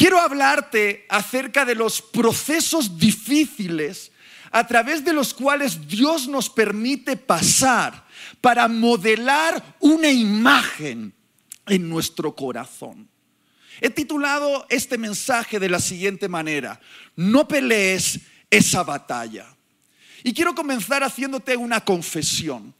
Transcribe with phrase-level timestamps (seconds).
[0.00, 4.10] quiero hablarte acerca de los procesos difíciles
[4.50, 8.06] a través de los cuales Dios nos permite pasar
[8.40, 11.12] para modelar una imagen
[11.66, 13.10] en nuestro corazón.
[13.82, 16.80] He titulado este mensaje de la siguiente manera,
[17.14, 19.54] no pelees esa batalla.
[20.24, 22.74] Y quiero comenzar haciéndote una confesión.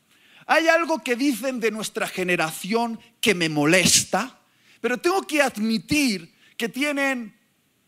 [0.47, 4.41] Hay algo que dicen de nuestra generación que me molesta,
[4.81, 7.35] pero tengo que admitir que tienen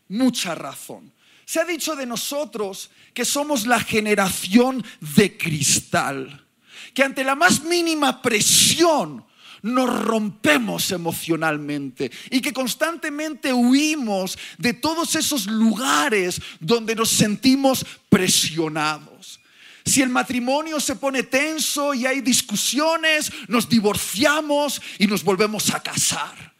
[0.07, 1.13] mucha razón.
[1.45, 4.83] Se ha dicho de nosotros que somos la generación
[5.15, 6.47] de cristal,
[6.95, 9.23] que ante la más mínima presión
[9.61, 19.39] nos rompemos emocionalmente y que constantemente huimos de todos esos lugares donde nos sentimos presionados.
[19.85, 25.79] Si el matrimonio se pone tenso y hay discusiones, nos divorciamos y nos volvemos a
[25.79, 26.52] casar.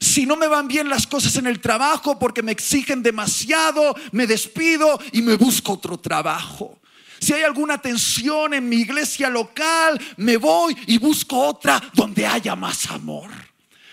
[0.00, 4.26] Si no me van bien las cosas en el trabajo porque me exigen demasiado, me
[4.26, 6.80] despido y me busco otro trabajo.
[7.20, 12.56] Si hay alguna tensión en mi iglesia local, me voy y busco otra donde haya
[12.56, 13.30] más amor.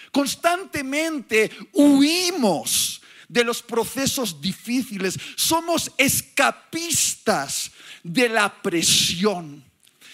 [0.09, 5.19] Constantemente huimos de los procesos difíciles.
[5.35, 7.71] Somos escapistas
[8.01, 9.61] de la presión.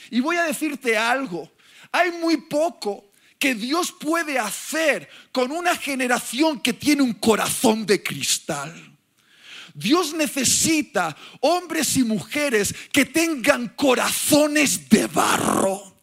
[0.10, 1.52] Y voy a decirte algo.
[1.92, 3.13] Hay muy poco
[3.44, 8.74] que Dios puede hacer con una generación que tiene un corazón de cristal.
[9.74, 15.98] Dios necesita hombres y mujeres que tengan corazones de barro.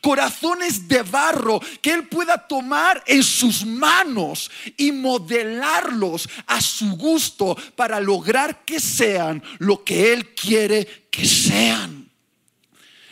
[0.00, 7.58] Corazones de barro que Él pueda tomar en sus manos y modelarlos a su gusto
[7.76, 12.10] para lograr que sean lo que Él quiere que sean.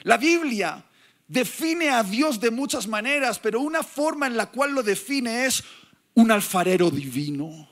[0.05, 0.83] La Biblia
[1.35, 5.63] define a Dios de muchas maneras, pero una forma en la cual lo define es
[6.15, 7.69] un alfarero divino.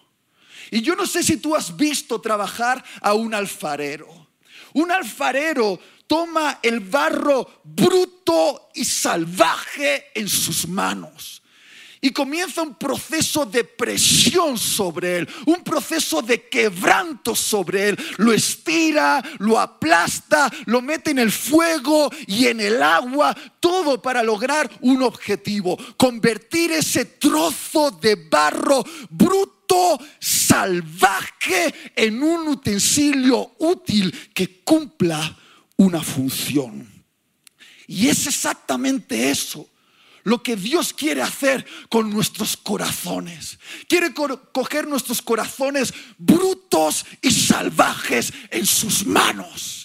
[0.71, 4.29] Y yo no sé si tú has visto trabajar a un alfarero.
[4.75, 11.42] Un alfarero toma el barro bruto y salvaje en sus manos.
[12.05, 17.99] Y comienza un proceso de presión sobre él, un proceso de quebranto sobre él.
[18.17, 24.25] Lo estira, lo aplasta, lo mete en el fuego y en el agua, todo para
[24.25, 34.65] lograr un objetivo, convertir ese trozo de barro bruto salvaje en un utensilio útil que
[34.65, 35.39] cumpla
[35.77, 37.05] una función.
[37.87, 39.69] Y es exactamente eso
[40.25, 43.59] lo que Dios quiere hacer con nuestros corazones.
[43.89, 49.83] Quiere coger nuestros corazones brutos y salvajes en sus manos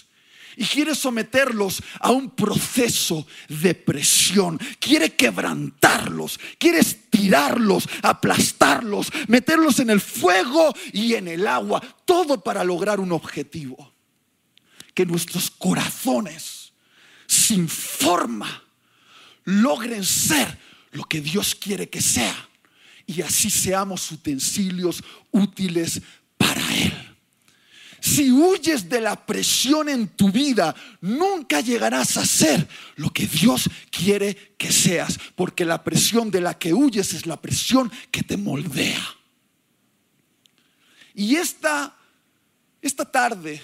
[0.58, 4.58] y quiere someterlos a un proceso de presión.
[4.80, 12.64] Quiere quebrantarlos, quiere estirarlos, aplastarlos, meterlos en el fuego y en el agua, todo para
[12.64, 13.94] lograr un objetivo.
[14.94, 16.72] Que nuestros corazones
[17.28, 18.64] sin forma
[19.48, 20.58] logren ser
[20.90, 22.48] lo que Dios quiere que sea
[23.06, 26.02] y así seamos utensilios útiles
[26.36, 26.92] para Él.
[28.00, 33.70] Si huyes de la presión en tu vida, nunca llegarás a ser lo que Dios
[33.90, 38.36] quiere que seas, porque la presión de la que huyes es la presión que te
[38.36, 39.02] moldea.
[41.14, 41.96] Y esta,
[42.82, 43.62] esta tarde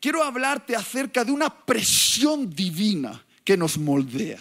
[0.00, 4.40] quiero hablarte acerca de una presión divina que nos moldea.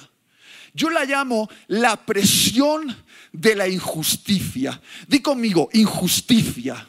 [0.76, 2.94] Yo la llamo la presión
[3.32, 4.82] de la injusticia.
[5.08, 6.86] Di conmigo, injusticia.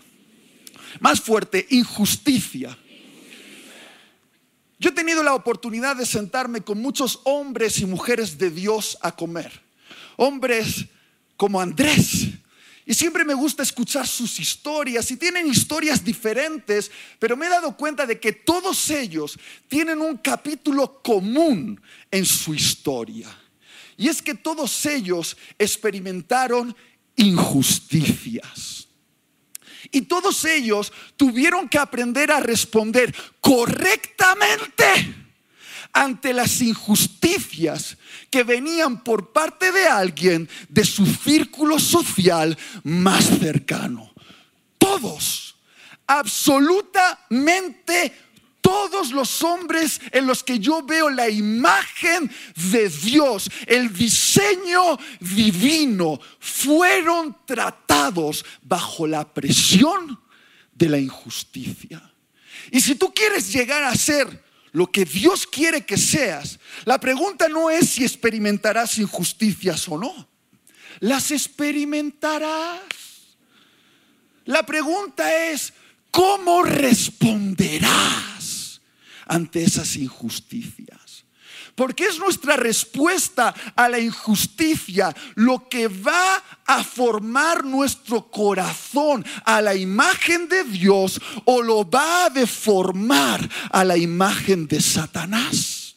[0.99, 2.77] Más fuerte, injusticia.
[4.81, 9.15] Yo he tenido la oportunidad de sentarme con muchos hombres y mujeres de Dios a
[9.15, 9.63] comer.
[10.17, 10.87] Hombres
[11.37, 12.27] como Andrés.
[12.85, 17.77] Y siempre me gusta escuchar sus historias y tienen historias diferentes, pero me he dado
[17.77, 19.39] cuenta de que todos ellos
[19.69, 21.81] tienen un capítulo común
[22.11, 23.29] en su historia.
[23.97, 26.77] Y es que todos ellos experimentaron
[27.17, 28.89] injusticias.
[29.91, 35.15] Y todos ellos tuvieron que aprender a responder correctamente
[35.93, 37.97] ante las injusticias
[38.31, 44.13] que venían por parte de alguien de su círculo social más cercano.
[44.77, 45.57] Todos,
[46.07, 48.13] absolutamente
[48.67, 52.29] todos los hombres en los que yo veo la imagen
[52.73, 60.21] de Dios, el diseño divino, fueron tratados bajo la presión
[60.75, 62.13] de la injusticia.
[62.73, 67.49] Y si tú quieres llegar a ser lo que Dios quiere que seas, la pregunta
[67.49, 70.29] no es si experimentarás injusticias o no.
[70.99, 72.81] Las experimentarás.
[74.45, 75.73] La pregunta es,
[76.11, 78.36] ¿cómo responderás
[79.27, 81.25] ante esas injusticias?
[81.75, 89.61] Porque es nuestra respuesta a la injusticia lo que va a formar nuestro corazón a
[89.61, 95.97] la imagen de Dios o lo va a deformar a la imagen de Satanás.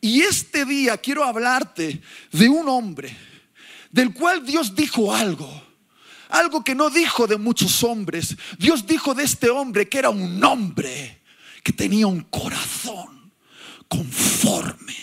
[0.00, 2.02] Y este día quiero hablarte
[2.32, 3.16] de un hombre
[3.90, 5.67] del cual Dios dijo algo.
[6.28, 8.36] Algo que no dijo de muchos hombres.
[8.58, 11.22] Dios dijo de este hombre que era un hombre
[11.62, 13.32] que tenía un corazón
[13.88, 14.96] conforme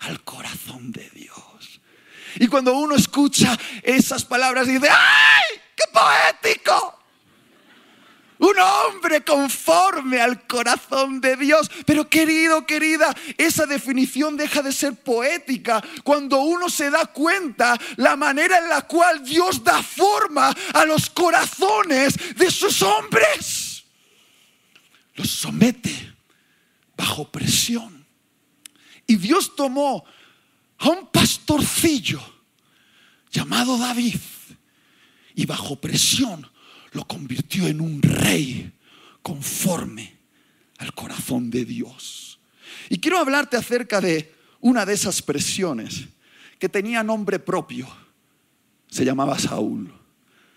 [0.00, 1.80] al corazón de Dios.
[2.36, 5.60] Y cuando uno escucha esas palabras dice, ¡ay!
[5.74, 6.97] ¡Qué poético!
[8.38, 11.70] Un hombre conforme al corazón de Dios.
[11.84, 18.16] Pero querido, querida, esa definición deja de ser poética cuando uno se da cuenta la
[18.16, 23.84] manera en la cual Dios da forma a los corazones de sus hombres.
[25.14, 26.14] Los somete
[26.96, 28.06] bajo presión.
[29.06, 30.04] Y Dios tomó
[30.78, 32.20] a un pastorcillo
[33.30, 34.20] llamado David
[35.34, 36.48] y bajo presión
[36.92, 38.72] lo convirtió en un rey
[39.22, 40.16] conforme
[40.78, 42.38] al corazón de Dios.
[42.88, 46.06] Y quiero hablarte acerca de una de esas presiones
[46.58, 47.88] que tenía nombre propio.
[48.88, 49.92] Se llamaba Saúl.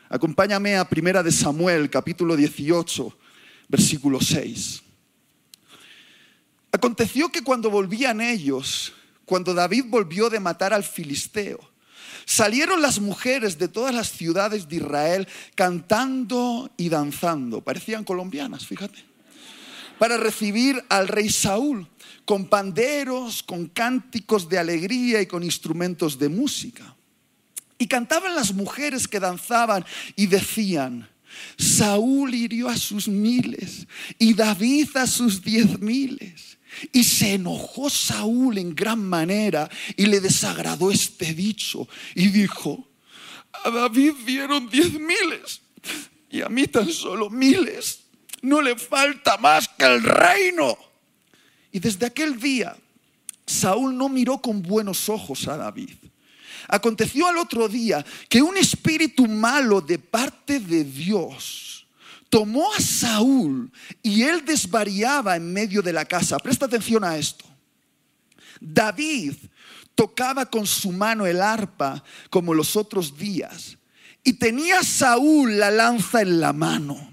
[0.10, 3.18] Acompáñame a Primera de Samuel, capítulo 18,
[3.70, 4.84] versículo 6.
[6.72, 8.94] Aconteció que cuando volvían ellos,
[9.26, 11.71] cuando David volvió de matar al filisteo,
[12.32, 17.60] salieron las mujeres de todas las ciudades de Israel cantando y danzando.
[17.60, 19.04] Parecían colombianas, fíjate.
[20.00, 21.90] Para recibir al rey Saúl,
[22.24, 26.96] con panderos, con cánticos de alegría y con instrumentos de música.
[27.78, 29.84] Y cantaban las mujeres que danzaban
[30.16, 31.10] y decían,
[31.58, 33.88] Saúl hirió a sus miles
[34.18, 36.58] y David a sus diez miles.
[36.92, 42.88] Y se enojó Saúl en gran manera y le desagradó este dicho y dijo,
[43.64, 45.62] a David dieron diez miles
[46.30, 48.04] y a mí tan solo miles.
[48.42, 50.78] No le falta más que el reino.
[51.72, 52.76] Y desde aquel día,
[53.46, 55.96] Saúl no miró con buenos ojos a David.
[56.68, 61.71] Aconteció al otro día que un espíritu malo de parte de Dios
[62.32, 63.70] tomó a Saúl
[64.02, 66.40] y él desvariaba en medio de la casa.
[66.40, 67.46] Presta atención a esto.
[68.60, 69.36] David
[69.94, 73.78] tocaba con su mano el arpa como los otros días
[74.24, 77.12] y tenía Saúl la lanza en la mano.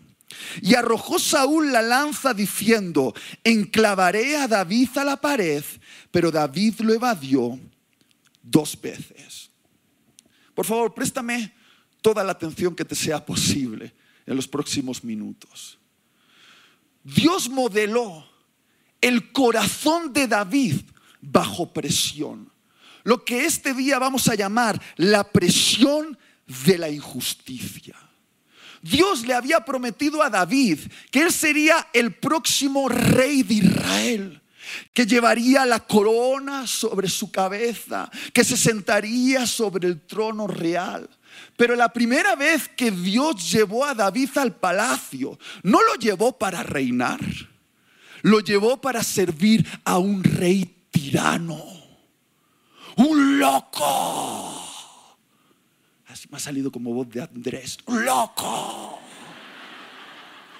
[0.62, 3.12] Y arrojó Saúl la lanza diciendo,
[3.42, 5.64] enclavaré a David a la pared,
[6.12, 7.58] pero David lo evadió
[8.40, 9.50] dos veces.
[10.54, 11.52] Por favor, préstame
[12.00, 13.92] toda la atención que te sea posible
[14.28, 15.78] en los próximos minutos.
[17.02, 18.28] Dios modeló
[19.00, 20.76] el corazón de David
[21.20, 22.52] bajo presión.
[23.04, 26.18] Lo que este día vamos a llamar la presión
[26.64, 27.96] de la injusticia.
[28.82, 30.78] Dios le había prometido a David
[31.10, 34.42] que él sería el próximo rey de Israel
[34.92, 41.08] que llevaría la corona sobre su cabeza, que se sentaría sobre el trono real.
[41.56, 46.62] Pero la primera vez que Dios llevó a David al palacio, no lo llevó para
[46.62, 47.20] reinar,
[48.22, 51.62] lo llevó para servir a un rey tirano,
[52.96, 54.64] un loco.
[56.06, 59.00] Así me ha salido como voz de Andrés, un loco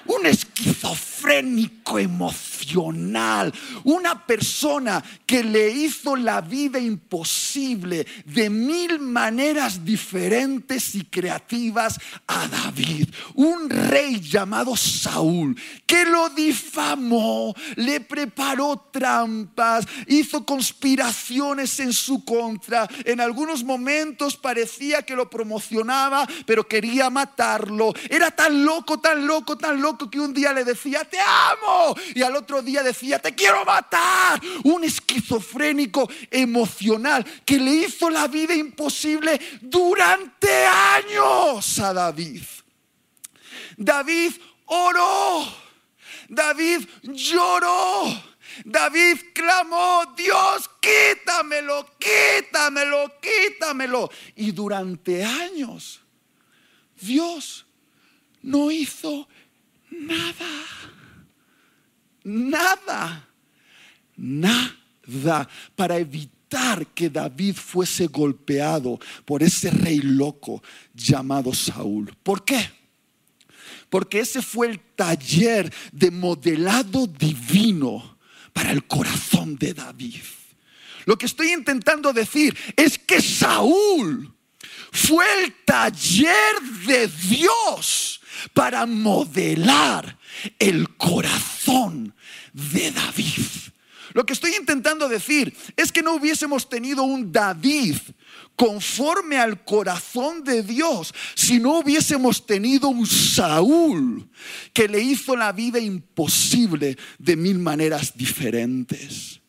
[0.09, 3.53] un esquizofrénico emocional,
[3.85, 12.49] una persona que le hizo la vida imposible de mil maneras diferentes y creativas a
[12.49, 22.25] David, un rey llamado Saúl, que lo difamó, le preparó trampas, hizo conspiraciones en su
[22.25, 29.27] contra, en algunos momentos parecía que lo promocionaba, pero quería matarlo, era tan loco, tan
[29.27, 33.19] loco, tan loco que un día le decía, te amo, y al otro día decía,
[33.19, 34.41] te quiero matar.
[34.65, 42.43] Un esquizofrénico emocional que le hizo la vida imposible durante años a David.
[43.77, 44.33] David
[44.67, 45.47] oró,
[46.29, 48.29] David lloró.
[48.65, 54.11] David clamó, Dios, quítamelo, quítamelo, quítamelo.
[54.35, 56.01] Y durante años,
[57.01, 57.67] Dios
[58.43, 59.29] no hizo
[59.91, 60.65] Nada.
[62.25, 63.29] Nada.
[64.17, 70.63] Nada para evitar que David fuese golpeado por ese rey loco
[70.95, 72.15] llamado Saúl.
[72.23, 72.71] ¿Por qué?
[73.89, 78.19] Porque ese fue el taller de modelado divino
[78.53, 80.21] para el corazón de David.
[81.07, 84.35] Lo que estoy intentando decir es que Saúl
[84.93, 88.21] fue el taller de Dios
[88.53, 90.19] para modelar
[90.59, 92.15] el corazón
[92.53, 93.47] de David.
[94.15, 97.97] Lo que estoy intentando decir es que no hubiésemos tenido un David
[98.57, 104.29] conforme al corazón de Dios si no hubiésemos tenido un Saúl
[104.73, 109.41] que le hizo la vida imposible de mil maneras diferentes.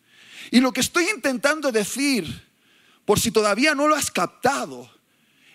[0.51, 2.47] Y lo que estoy intentando decir,
[3.05, 4.89] por si todavía no lo has captado,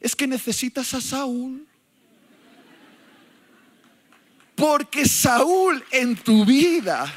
[0.00, 1.66] es que necesitas a Saúl.
[4.54, 7.12] Porque Saúl en tu vida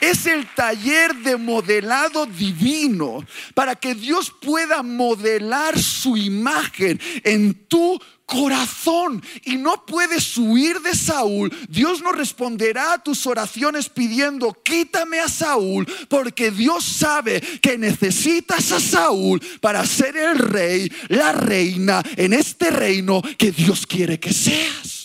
[0.00, 3.24] es el taller de modelado divino
[3.54, 10.94] para que Dios pueda modelar su imagen en tu corazón y no puedes huir de
[10.94, 11.54] Saúl.
[11.68, 18.72] Dios no responderá a tus oraciones pidiendo, quítame a Saúl, porque Dios sabe que necesitas
[18.72, 24.32] a Saúl para ser el rey, la reina en este reino que Dios quiere que
[24.32, 24.95] seas.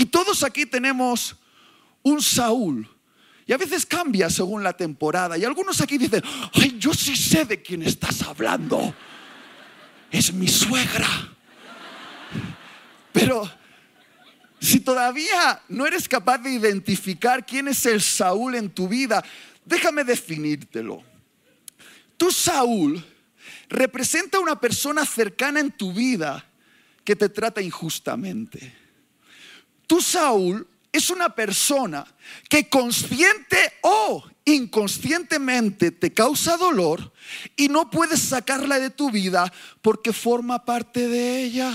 [0.00, 1.36] Y todos aquí tenemos
[2.02, 2.88] un Saúl
[3.46, 5.36] y a veces cambia según la temporada.
[5.36, 6.22] Y algunos aquí dicen,
[6.54, 8.94] ay, yo sí sé de quién estás hablando.
[10.10, 11.06] Es mi suegra.
[13.12, 13.50] Pero
[14.58, 19.22] si todavía no eres capaz de identificar quién es el Saúl en tu vida,
[19.66, 21.04] déjame definírtelo.
[22.16, 23.04] Tu Saúl
[23.68, 26.42] representa una persona cercana en tu vida
[27.04, 28.80] que te trata injustamente.
[29.90, 32.06] Tu Saúl es una persona
[32.48, 37.12] que consciente o inconscientemente te causa dolor
[37.56, 41.72] y no puedes sacarla de tu vida porque forma parte de ella.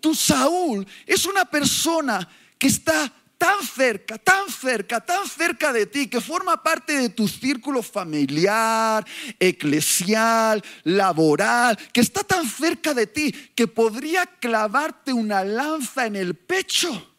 [0.00, 6.08] Tu Saúl es una persona que está tan cerca, tan cerca, tan cerca de ti,
[6.08, 9.06] que forma parte de tu círculo familiar,
[9.38, 16.34] eclesial, laboral, que está tan cerca de ti que podría clavarte una lanza en el
[16.34, 17.10] pecho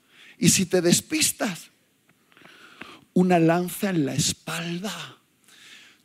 [0.44, 1.70] y si te despistas,
[3.14, 4.92] una lanza en la espalda.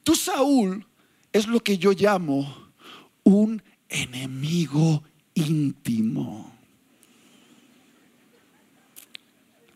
[0.04, 0.86] Tú, Saúl,
[1.32, 2.70] es lo que yo llamo
[3.24, 5.02] un enemigo
[5.34, 6.56] íntimo.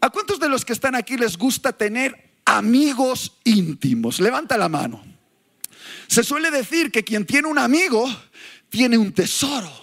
[0.00, 4.20] ¿A cuántos de los que están aquí les gusta tener amigos íntimos?
[4.20, 5.02] Levanta la mano.
[6.06, 8.08] Se suele decir que quien tiene un amigo
[8.68, 9.81] tiene un tesoro.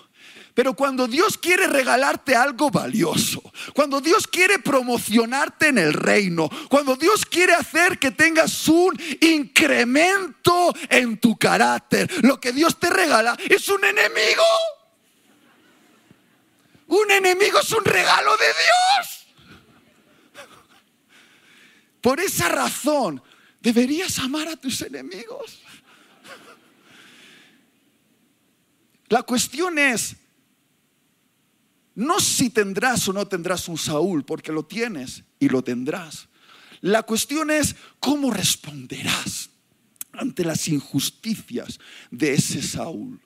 [0.59, 3.41] Pero cuando Dios quiere regalarte algo valioso,
[3.73, 10.75] cuando Dios quiere promocionarte en el reino, cuando Dios quiere hacer que tengas un incremento
[10.89, 14.43] en tu carácter, lo que Dios te regala es un enemigo.
[16.87, 19.27] Un enemigo es un regalo de Dios.
[22.01, 23.23] Por esa razón,
[23.61, 25.61] deberías amar a tus enemigos.
[29.07, 30.17] La cuestión es,
[31.99, 36.29] no si tendrás o no tendrás un Saúl, porque lo tienes y lo tendrás.
[36.79, 39.49] La cuestión es cómo responderás
[40.13, 41.77] ante las injusticias
[42.09, 43.19] de ese Saúl.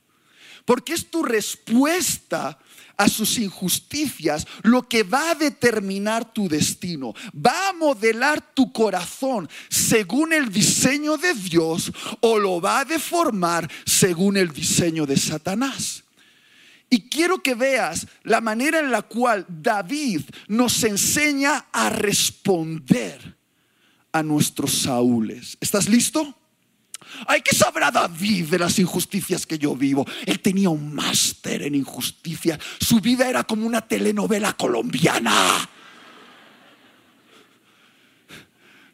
[0.65, 2.57] Porque es tu respuesta
[2.97, 7.13] a sus injusticias lo que va a determinar tu destino.
[7.35, 13.69] Va a modelar tu corazón según el diseño de Dios o lo va a deformar
[13.85, 16.02] según el diseño de Satanás.
[16.93, 23.35] Y quiero que veas la manera en la cual David nos enseña a responder
[24.11, 25.57] a nuestros Saúles.
[25.59, 26.37] ¿Estás listo?
[27.25, 30.05] Ay, ¿qué sabrá David de las injusticias que yo vivo?
[30.27, 32.59] Él tenía un máster en injusticia.
[32.79, 35.67] Su vida era como una telenovela colombiana.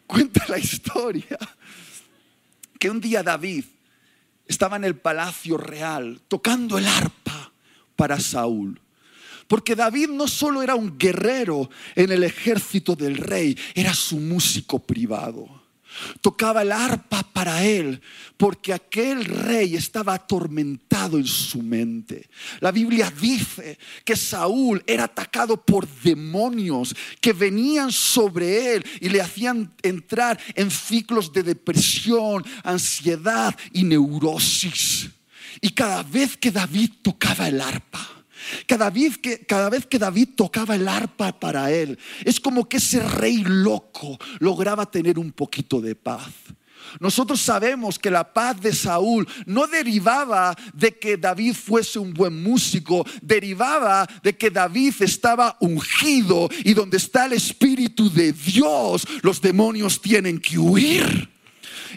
[0.08, 1.38] Cuenta la historia
[2.80, 3.66] que un día David
[4.48, 7.19] estaba en el palacio real tocando el arpa
[8.00, 8.80] para Saúl.
[9.46, 14.80] Porque David no solo era un guerrero en el ejército del rey, era su músico
[14.80, 15.50] privado.
[16.22, 18.00] Tocaba el arpa para él,
[18.38, 22.30] porque aquel rey estaba atormentado en su mente.
[22.62, 29.20] La Biblia dice que Saúl era atacado por demonios que venían sobre él y le
[29.20, 35.10] hacían entrar en ciclos de depresión, ansiedad y neurosis.
[35.62, 38.08] Y cada vez que David tocaba el arpa,
[38.66, 42.78] cada vez, que, cada vez que David tocaba el arpa para él, es como que
[42.78, 46.32] ese rey loco lograba tener un poquito de paz.
[47.00, 52.42] Nosotros sabemos que la paz de Saúl no derivaba de que David fuese un buen
[52.42, 59.42] músico, derivaba de que David estaba ungido y donde está el Espíritu de Dios, los
[59.42, 61.39] demonios tienen que huir.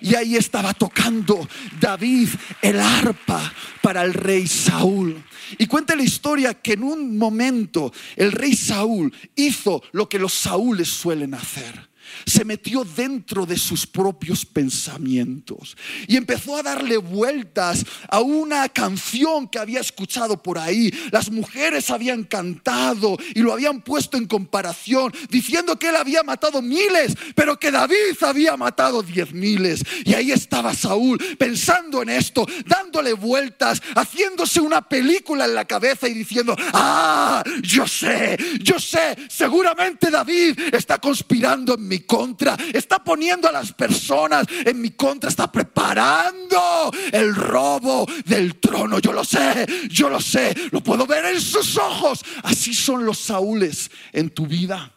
[0.01, 1.47] Y ahí estaba tocando
[1.81, 2.29] David
[2.63, 5.23] el arpa para el rey Saúl.
[5.59, 10.33] Y cuenta la historia que en un momento el rey Saúl hizo lo que los
[10.33, 11.92] Saúles suelen hacer
[12.27, 15.77] se metió dentro de sus propios pensamientos
[16.07, 20.93] y empezó a darle vueltas a una canción que había escuchado por ahí.
[21.11, 26.63] Las mujeres habían cantado y lo habían puesto en comparación, diciendo que él había matado
[26.63, 29.83] miles, pero que David había matado diez miles.
[30.05, 36.09] Y ahí estaba Saúl pensando en esto, dándole vueltas, haciéndose una película en la cabeza
[36.09, 43.03] y diciendo, ah, yo sé, yo sé, seguramente David está conspirando en mi contra, está
[43.03, 48.99] poniendo a las personas en mi contra, está preparando el robo del trono.
[48.99, 52.25] Yo lo sé, yo lo sé, lo puedo ver en sus ojos.
[52.43, 54.93] Así son los Saúles en tu vida.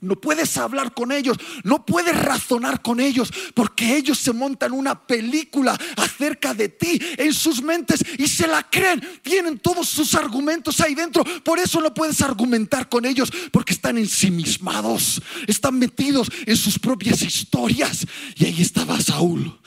[0.00, 5.06] No puedes hablar con ellos, no puedes razonar con ellos, porque ellos se montan una
[5.06, 9.00] película acerca de ti en sus mentes y se la creen.
[9.22, 11.24] Tienen todos sus argumentos ahí dentro.
[11.42, 17.22] Por eso no puedes argumentar con ellos, porque están ensimismados, están metidos en sus propias
[17.22, 18.06] historias.
[18.36, 19.58] Y ahí estaba Saúl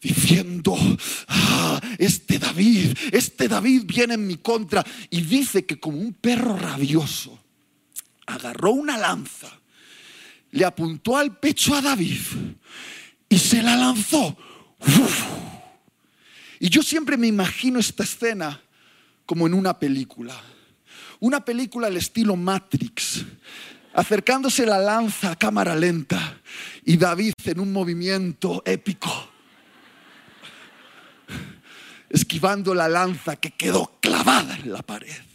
[0.00, 0.76] diciendo,
[1.26, 6.56] ah, este David, este David viene en mi contra y dice que como un perro
[6.56, 7.40] rabioso
[8.28, 9.48] agarró una lanza,
[10.50, 12.20] le apuntó al pecho a David
[13.28, 14.36] y se la lanzó.
[16.60, 18.60] Y yo siempre me imagino esta escena
[19.24, 20.34] como en una película.
[21.20, 23.24] Una película al estilo Matrix,
[23.94, 26.40] acercándose la lanza a cámara lenta
[26.84, 29.10] y David en un movimiento épico,
[32.10, 35.27] esquivando la lanza que quedó clavada en la pared.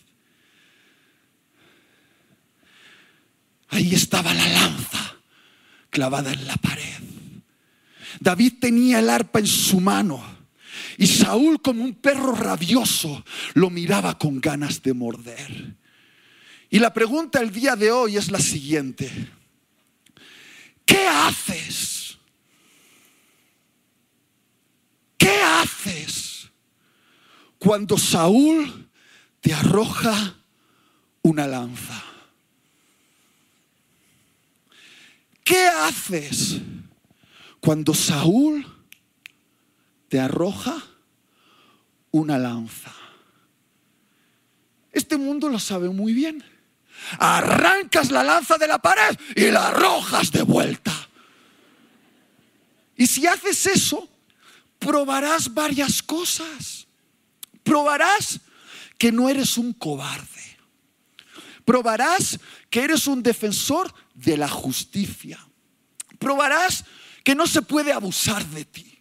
[3.73, 5.15] Ahí estaba la lanza
[5.89, 7.01] clavada en la pared.
[8.19, 10.23] David tenía el arpa en su mano
[10.97, 15.75] y Saúl como un perro rabioso lo miraba con ganas de morder.
[16.69, 19.09] Y la pregunta el día de hoy es la siguiente.
[20.85, 22.17] ¿Qué haces?
[25.17, 26.49] ¿Qué haces
[27.57, 28.89] cuando Saúl
[29.41, 30.35] te arroja
[31.23, 32.12] una lanza?
[35.43, 36.61] ¿Qué haces
[37.59, 38.65] cuando Saúl
[40.07, 40.81] te arroja
[42.11, 42.93] una lanza?
[44.91, 46.43] Este mundo lo sabe muy bien.
[47.19, 50.93] Arrancas la lanza de la pared y la arrojas de vuelta.
[52.95, 54.07] Y si haces eso,
[54.79, 56.87] probarás varias cosas.
[57.63, 58.39] Probarás
[58.97, 60.29] que no eres un cobarde.
[61.65, 65.39] Probarás que eres un defensor de la justicia.
[66.19, 66.85] Probarás
[67.23, 68.99] que no se puede abusar de ti.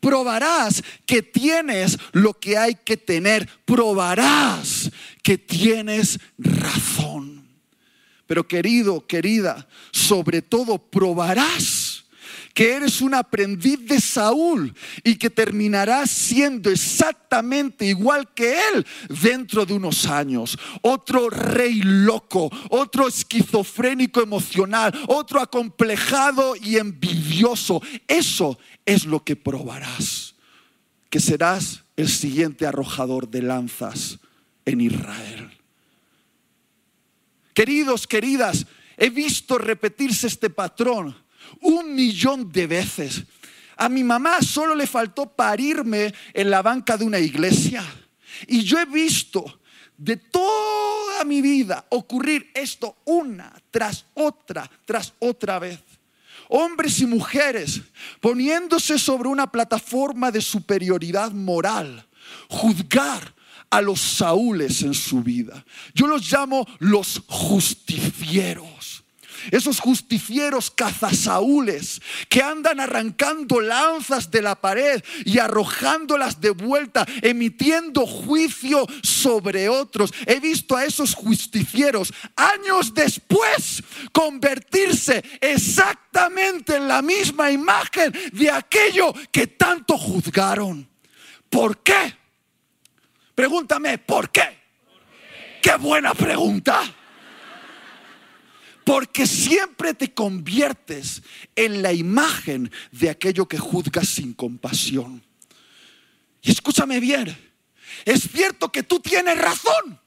[0.00, 3.48] Probarás que tienes lo que hay que tener.
[3.64, 4.90] Probarás
[5.22, 7.46] que tienes razón.
[8.26, 11.89] Pero querido, querida, sobre todo probarás
[12.54, 18.86] que eres un aprendiz de Saúl y que terminarás siendo exactamente igual que él
[19.22, 20.58] dentro de unos años.
[20.82, 27.82] Otro rey loco, otro esquizofrénico emocional, otro acomplejado y envidioso.
[28.08, 30.34] Eso es lo que probarás,
[31.08, 34.18] que serás el siguiente arrojador de lanzas
[34.64, 35.50] en Israel.
[37.54, 41.14] Queridos, queridas, he visto repetirse este patrón
[41.60, 43.24] un millón de veces.
[43.76, 47.84] A mi mamá solo le faltó parirme en la banca de una iglesia.
[48.46, 49.60] Y yo he visto
[49.96, 55.78] de toda mi vida ocurrir esto una tras otra, tras otra vez.
[56.48, 57.80] Hombres y mujeres
[58.20, 62.06] poniéndose sobre una plataforma de superioridad moral,
[62.48, 63.34] juzgar
[63.70, 65.64] a los Saúles en su vida.
[65.94, 68.79] Yo los llamo los justicieros
[69.50, 78.06] esos justicieros cazasaúles que andan arrancando lanzas de la pared y arrojándolas de vuelta, emitiendo
[78.06, 80.12] juicio sobre otros.
[80.26, 89.12] He visto a esos justicieros años después convertirse exactamente en la misma imagen de aquello
[89.30, 90.88] que tanto juzgaron.
[91.48, 92.16] ¿Por qué?
[93.34, 94.42] Pregúntame, ¿por qué?
[94.42, 94.60] ¿Por qué?
[95.60, 96.82] Qué buena pregunta.
[98.90, 101.22] Porque siempre te conviertes
[101.54, 105.22] en la imagen de aquello que juzgas sin compasión.
[106.42, 107.38] Y escúchame bien,
[108.04, 110.00] es cierto que tú tienes razón.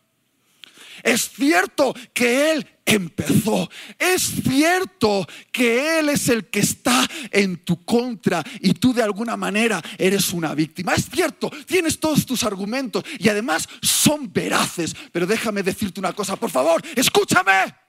[1.02, 3.70] Es cierto que Él empezó.
[3.98, 9.38] Es cierto que Él es el que está en tu contra y tú de alguna
[9.38, 10.94] manera eres una víctima.
[10.94, 14.94] Es cierto, tienes todos tus argumentos y además son veraces.
[15.14, 17.83] Pero déjame decirte una cosa, por favor, escúchame.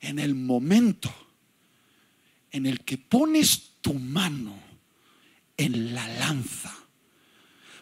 [0.00, 1.12] En el momento
[2.50, 4.54] en el que pones tu mano
[5.56, 6.74] en la lanza,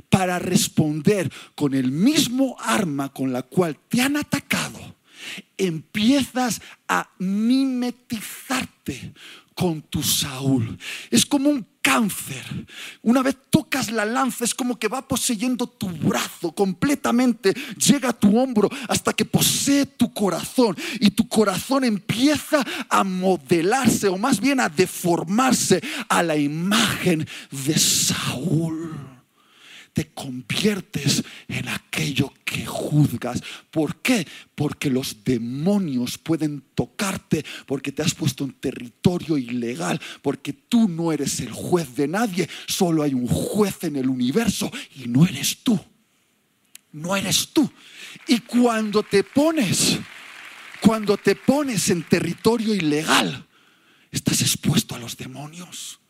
[0.08, 4.96] para responder con el mismo arma con la cual te han atacado,
[5.56, 9.12] empiezas a mimetizarte
[9.56, 10.78] con tu Saúl.
[11.10, 12.44] Es como un cáncer.
[13.02, 18.12] Una vez tocas la lanza, es como que va poseyendo tu brazo completamente, llega a
[18.12, 24.40] tu hombro hasta que posee tu corazón y tu corazón empieza a modelarse o más
[24.40, 29.05] bien a deformarse a la imagen de Saúl
[29.96, 33.42] te conviertes en aquello que juzgas.
[33.70, 34.28] ¿Por qué?
[34.54, 41.12] Porque los demonios pueden tocarte, porque te has puesto en territorio ilegal, porque tú no
[41.12, 45.62] eres el juez de nadie, solo hay un juez en el universo y no eres
[45.62, 45.80] tú.
[46.92, 47.72] No eres tú.
[48.28, 49.98] Y cuando te pones,
[50.82, 53.46] cuando te pones en territorio ilegal,
[54.10, 56.00] estás expuesto a los demonios.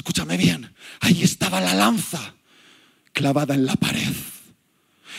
[0.00, 2.34] Escúchame bien, ahí estaba la lanza
[3.12, 4.14] clavada en la pared.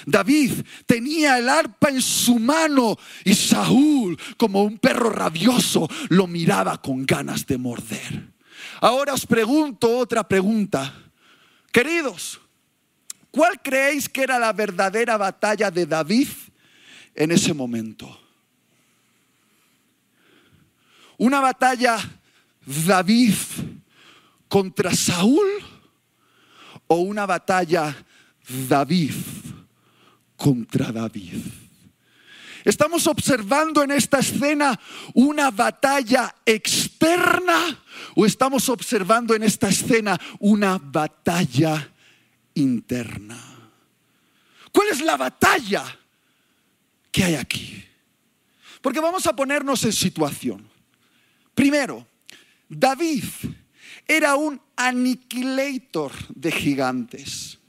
[0.08, 0.54] David
[0.88, 7.06] tenía el arpa en su mano y Saúl, como un perro rabioso, lo miraba con
[7.06, 8.34] ganas de morder.
[8.80, 10.92] Ahora os pregunto otra pregunta.
[11.72, 12.42] Queridos,
[13.30, 16.30] ¿cuál creéis que era la verdadera batalla de David
[17.14, 18.20] en ese momento?
[21.20, 22.00] Una batalla
[22.66, 23.36] David
[24.52, 25.48] contra Saúl
[26.88, 27.96] o una batalla
[28.68, 29.16] David
[30.36, 31.40] contra David.
[32.66, 34.78] Estamos observando en esta escena
[35.14, 37.82] una batalla externa
[38.14, 41.90] o estamos observando en esta escena una batalla
[42.54, 43.40] interna.
[44.74, 45.98] ¿Cuál es la batalla
[47.10, 47.86] que hay aquí?
[48.82, 50.70] Porque vamos a ponernos en situación.
[51.56, 52.06] Primero,
[52.68, 53.24] David
[54.16, 57.60] era un aniquilator de gigantes.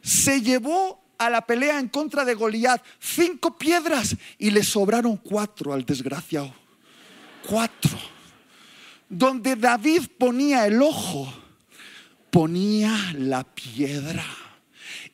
[0.00, 5.72] Se llevó a la pelea en contra de Goliat cinco piedras y le sobraron cuatro
[5.72, 6.54] al desgraciado.
[7.46, 7.98] Cuatro.
[9.08, 11.32] Donde David ponía el ojo,
[12.30, 14.24] ponía la piedra.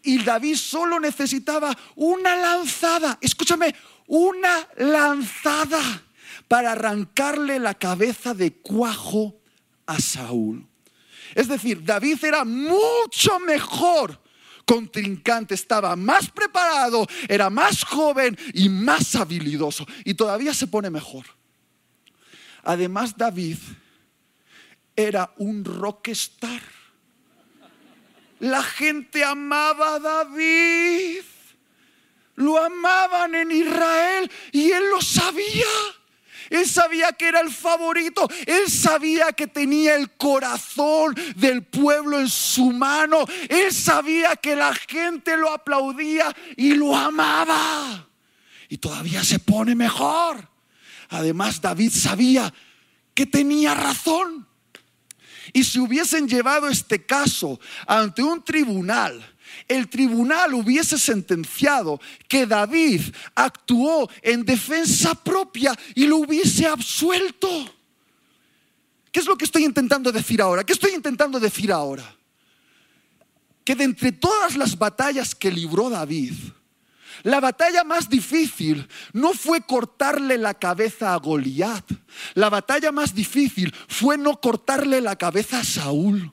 [0.02, 3.74] Y David solo necesitaba una lanzada, escúchame,
[4.06, 5.80] una lanzada
[6.46, 9.34] para arrancarle la cabeza de cuajo
[9.86, 10.67] a Saúl.
[11.34, 14.20] Es decir, David era mucho mejor
[14.64, 19.86] contrincante, estaba más preparado, era más joven y más habilidoso.
[20.04, 21.24] Y todavía se pone mejor.
[22.62, 23.56] Además, David
[24.94, 26.60] era un rockstar.
[28.40, 31.22] La gente amaba a David.
[32.34, 35.66] Lo amaban en Israel y él lo sabía.
[36.50, 38.28] Él sabía que era el favorito.
[38.46, 43.24] Él sabía que tenía el corazón del pueblo en su mano.
[43.48, 48.08] Él sabía que la gente lo aplaudía y lo amaba.
[48.68, 50.48] Y todavía se pone mejor.
[51.10, 52.52] Además, David sabía
[53.14, 54.46] que tenía razón.
[55.52, 59.34] Y si hubiesen llevado este caso ante un tribunal,
[59.68, 63.02] el tribunal hubiese sentenciado que David
[63.34, 67.48] actuó en defensa propia y lo hubiese absuelto.
[69.12, 70.64] ¿Qué es lo que estoy intentando decir ahora?
[70.64, 72.16] ¿Qué estoy intentando decir ahora?
[73.64, 76.32] Que de entre todas las batallas que libró David,
[77.22, 81.84] la batalla más difícil no fue cortarle la cabeza a Goliat.
[82.34, 86.32] La batalla más difícil fue no cortarle la cabeza a Saúl.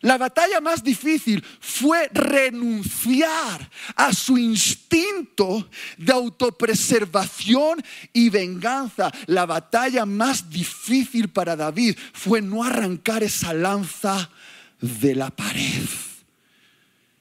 [0.00, 7.82] La batalla más difícil fue renunciar a su instinto de autopreservación
[8.12, 9.12] y venganza.
[9.26, 14.30] La batalla más difícil para David fue no arrancar esa lanza
[14.80, 15.84] de la pared.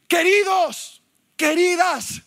[0.08, 1.02] Queridos,
[1.36, 2.22] queridas,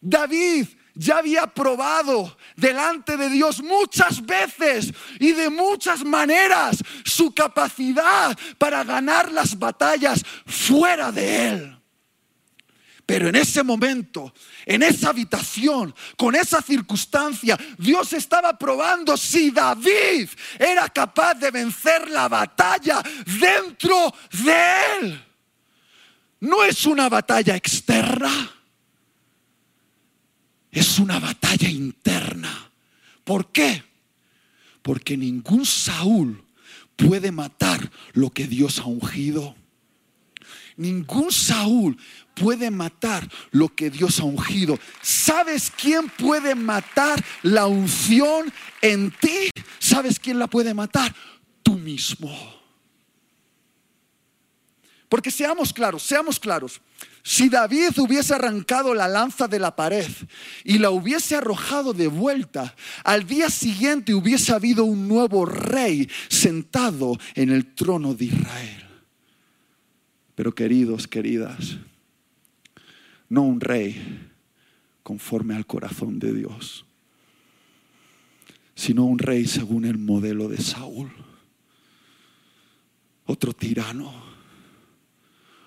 [0.00, 0.66] David
[1.00, 8.84] ya había probado delante de Dios muchas veces y de muchas maneras su capacidad para
[8.84, 11.76] ganar las batallas fuera de Él.
[13.06, 14.34] Pero en ese momento,
[14.66, 22.10] en esa habitación, con esa circunstancia, Dios estaba probando si David era capaz de vencer
[22.10, 23.02] la batalla
[23.40, 24.62] dentro de
[25.00, 25.24] él.
[26.40, 28.59] No es una batalla externa,
[30.70, 32.70] es una batalla interna.
[33.24, 33.82] ¿Por qué?
[34.82, 36.44] Porque ningún Saúl
[36.96, 39.54] puede matar lo que Dios ha ungido.
[40.76, 41.98] Ningún Saúl
[42.34, 44.78] puede matar lo que Dios ha ungido.
[45.02, 49.50] ¿Sabes quién puede matar la unción en ti?
[49.78, 51.14] ¿Sabes quién la puede matar?
[51.62, 52.30] Tú mismo.
[55.08, 56.80] Porque seamos claros, seamos claros.
[57.22, 60.08] Si David hubiese arrancado la lanza de la pared
[60.64, 67.18] y la hubiese arrojado de vuelta, al día siguiente hubiese habido un nuevo rey sentado
[67.34, 68.86] en el trono de Israel.
[70.34, 71.76] Pero queridos, queridas,
[73.28, 74.30] no un rey
[75.02, 76.86] conforme al corazón de Dios,
[78.74, 81.12] sino un rey según el modelo de Saúl.
[83.26, 84.12] Otro tirano,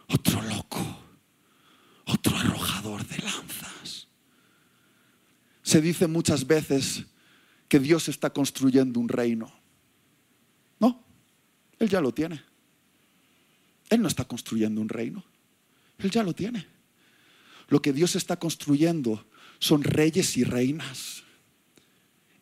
[0.08, 1.03] otro loco,
[2.06, 4.08] otro arrojador de lanzas.
[5.62, 7.06] Se dice muchas veces
[7.68, 9.52] que Dios está construyendo un reino.
[10.80, 11.04] No,
[11.80, 12.42] Él ya lo tiene.
[13.90, 15.24] Él no está construyendo un reino.
[16.00, 16.68] Él ya lo tiene.
[17.70, 19.26] Lo que Dios está construyendo
[19.60, 21.24] son reyes y reinas.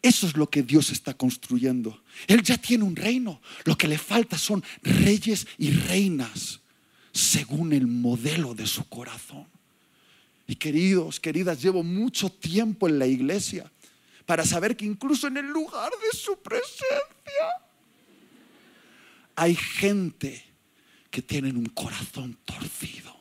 [0.02, 2.04] Eso es lo que Dios está construyendo.
[2.28, 3.40] Él ya tiene un reino.
[3.66, 6.61] Lo que le falta son reyes y reinas
[7.14, 9.48] según el modelo de su corazón.
[10.48, 13.72] Y queridos, queridas, llevo mucho tiempo en la iglesia
[14.26, 17.48] para saber que incluso en el lugar de su presencia
[19.36, 20.44] hay gente
[21.10, 23.16] que tienen un corazón torcido.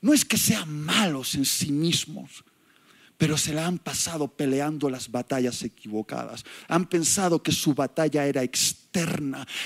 [0.00, 2.44] No es que sean malos en sí mismos,
[3.16, 6.44] pero se la han pasado peleando las batallas equivocadas.
[6.66, 8.81] Han pensado que su batalla era externa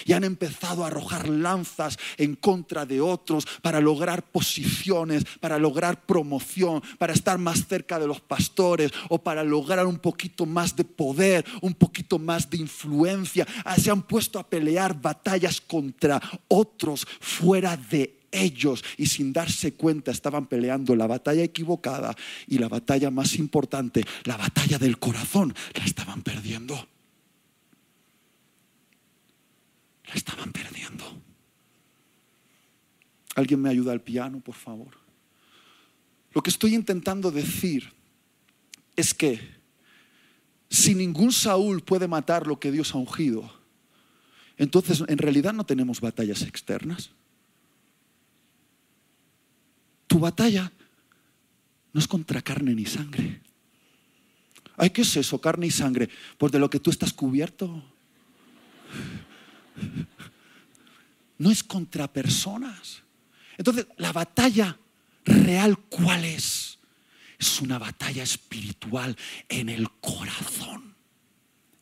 [0.04, 6.06] y han empezado a arrojar lanzas en contra de otros para lograr posiciones, para lograr
[6.06, 10.84] promoción, para estar más cerca de los pastores o para lograr un poquito más de
[10.84, 13.46] poder, un poquito más de influencia.
[13.64, 19.74] Ah, se han puesto a pelear batallas contra otros fuera de ellos y sin darse
[19.74, 22.14] cuenta estaban peleando la batalla equivocada
[22.46, 26.88] y la batalla más importante, la batalla del corazón, la estaban perdiendo.
[30.05, 31.04] La estaban perdiendo.
[33.34, 34.96] ¿Alguien me ayuda al piano, por favor?
[36.32, 37.92] Lo que estoy intentando decir
[38.96, 39.40] es que
[40.68, 43.50] si ningún Saúl puede matar lo que Dios ha ungido,
[44.56, 47.10] entonces en realidad no tenemos batallas externas.
[50.06, 50.72] Tu batalla
[51.92, 53.40] no es contra carne ni sangre.
[54.76, 55.40] Ay, ¿qué es eso?
[55.40, 56.08] Carne y sangre.
[56.38, 57.82] Pues de lo que tú estás cubierto.
[61.38, 63.02] No es contra personas.
[63.58, 64.78] Entonces, la batalla
[65.24, 66.78] real, ¿cuál es?
[67.38, 69.16] Es una batalla espiritual
[69.48, 70.94] en el corazón.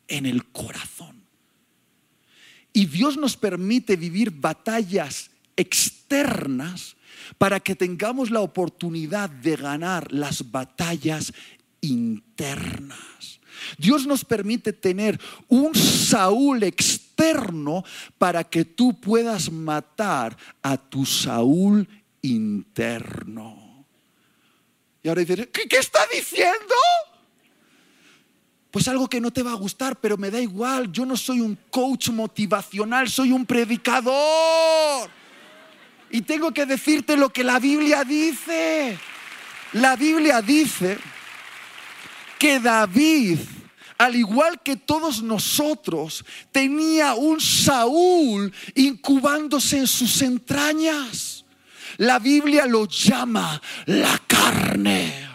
[0.07, 1.23] En el corazón.
[2.73, 6.95] Y Dios nos permite vivir batallas externas
[7.37, 11.33] para que tengamos la oportunidad de ganar las batallas
[11.81, 13.39] internas.
[13.77, 17.83] Dios nos permite tener un Saúl externo
[18.17, 21.87] para que tú puedas matar a tu Saúl
[22.21, 23.85] interno.
[25.03, 26.75] Y ahora dices, ¿qué, qué está diciendo?
[28.71, 30.91] Pues algo que no te va a gustar, pero me da igual.
[30.91, 35.09] Yo no soy un coach motivacional, soy un predicador.
[36.09, 38.99] Y tengo que decirte lo que la Biblia dice.
[39.73, 40.97] La Biblia dice
[42.37, 43.39] que David,
[43.97, 51.45] al igual que todos nosotros, tenía un Saúl incubándose en sus entrañas.
[51.97, 55.25] La Biblia lo llama la carne.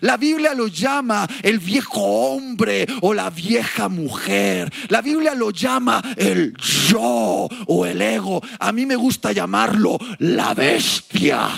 [0.00, 4.72] La Biblia lo llama el viejo hombre o la vieja mujer.
[4.88, 6.54] La Biblia lo llama el
[6.88, 8.40] yo o el ego.
[8.58, 11.48] A mí me gusta llamarlo la bestia.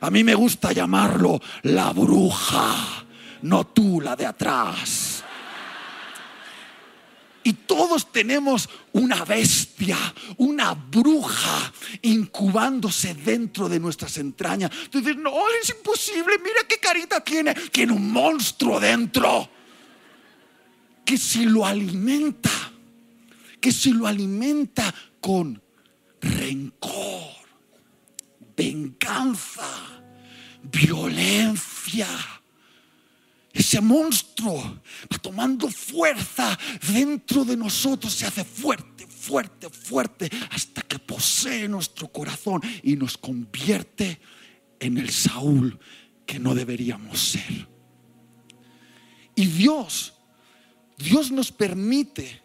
[0.00, 3.04] A mí me gusta llamarlo la bruja,
[3.42, 5.17] no tú la de atrás.
[7.48, 9.96] Y todos tenemos una bestia,
[10.36, 14.70] una bruja incubándose dentro de nuestras entrañas.
[14.92, 15.32] Dices, no,
[15.62, 17.54] es imposible, mira qué carita tiene.
[17.54, 19.48] Tiene un monstruo dentro.
[21.06, 22.50] Que si lo alimenta,
[23.58, 25.58] que si lo alimenta con
[26.20, 27.32] rencor,
[28.54, 29.70] venganza,
[30.64, 32.08] violencia.
[33.52, 34.80] Ese monstruo
[35.12, 36.58] va tomando fuerza
[36.92, 43.16] dentro de nosotros, se hace fuerte, fuerte, fuerte, hasta que posee nuestro corazón y nos
[43.16, 44.20] convierte
[44.78, 45.78] en el Saúl
[46.26, 47.68] que no deberíamos ser.
[49.34, 50.14] Y Dios,
[50.98, 52.42] Dios nos permite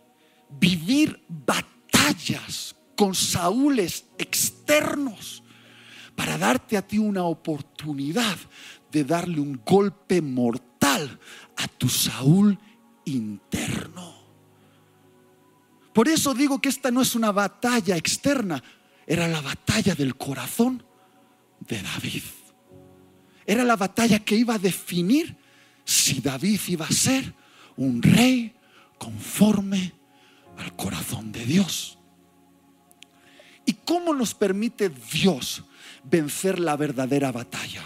[0.60, 5.44] vivir batallas con Saúles externos
[6.16, 8.38] para darte a ti una oportunidad
[8.92, 12.58] de darle un golpe mortal a tu Saúl
[13.06, 14.13] interno.
[15.93, 18.63] Por eso digo que esta no es una batalla externa,
[19.06, 20.84] era la batalla del corazón
[21.60, 22.24] de David.
[23.46, 25.36] Era la batalla que iba a definir
[25.86, 27.34] si David iba a ser
[27.76, 28.56] un rey
[28.98, 29.93] conforme
[30.58, 31.98] al corazón de Dios.
[33.65, 35.63] ¿Y cómo nos permite Dios
[36.04, 37.84] vencer la verdadera batalla?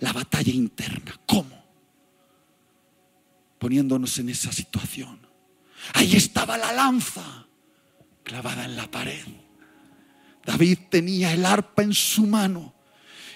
[0.00, 1.18] La batalla interna.
[1.26, 1.63] ¿Cómo?
[3.64, 5.18] Poniéndonos en esa situación.
[5.94, 7.46] Ahí estaba la lanza
[8.22, 9.24] clavada en la pared.
[10.44, 12.74] David tenía el arpa en su mano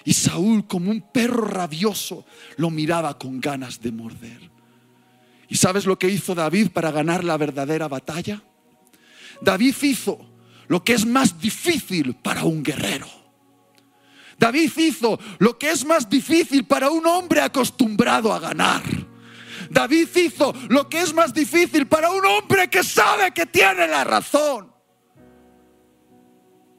[0.05, 4.51] y Saúl como un perro rabioso lo miraba con ganas de morder.
[5.47, 8.39] ¿Y sabes lo que hizo David para ganar la verdadera batalla?
[9.41, 10.29] David hizo
[10.67, 13.09] lo que es más difícil para un guerrero.
[14.37, 19.08] David hizo lo que es más difícil para un hombre acostumbrado a ganar.
[19.69, 24.03] David hizo lo que es más difícil para un hombre que sabe que tiene la
[24.03, 24.71] razón.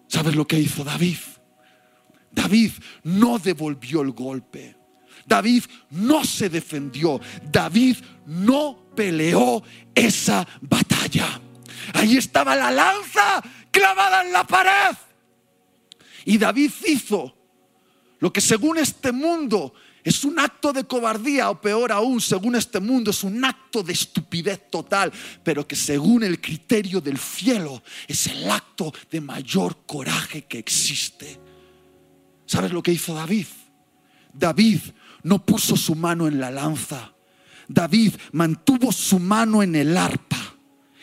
[0.09, 1.19] ¿Sabes lo que hizo David?
[2.33, 2.73] David
[3.05, 4.77] no devolvió el golpe.
[5.27, 7.21] David no se defendió.
[7.51, 9.63] David no peleó
[9.95, 11.41] esa batalla.
[11.95, 14.97] Ahí estaba la lanza clavada en la pared.
[16.25, 17.37] Y David hizo
[18.19, 19.75] lo que según este mundo
[20.11, 23.93] es un acto de cobardía o peor aún, según este mundo es un acto de
[23.93, 25.13] estupidez total,
[25.45, 31.39] pero que según el criterio del cielo es el acto de mayor coraje que existe.
[32.45, 33.47] ¿Sabes lo que hizo David?
[34.33, 34.81] David
[35.23, 37.15] no puso su mano en la lanza.
[37.69, 40.57] David mantuvo su mano en el arpa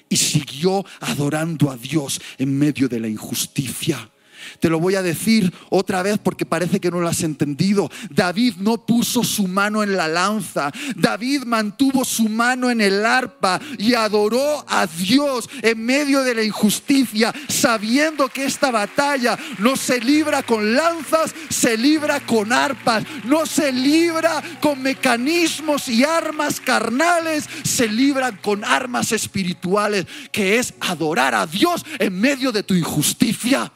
[0.10, 4.12] y siguió adorando a Dios en medio de la injusticia.
[4.60, 7.90] Te lo voy a decir otra vez porque parece que no lo has entendido.
[8.10, 10.72] David no puso su mano en la lanza.
[10.96, 16.44] David mantuvo su mano en el arpa y adoró a Dios en medio de la
[16.44, 23.04] injusticia, sabiendo que esta batalla no se libra con lanzas, se libra con arpas.
[23.24, 30.74] No se libra con mecanismos y armas carnales, se libran con armas espirituales, que es
[30.80, 33.72] adorar a Dios en medio de tu injusticia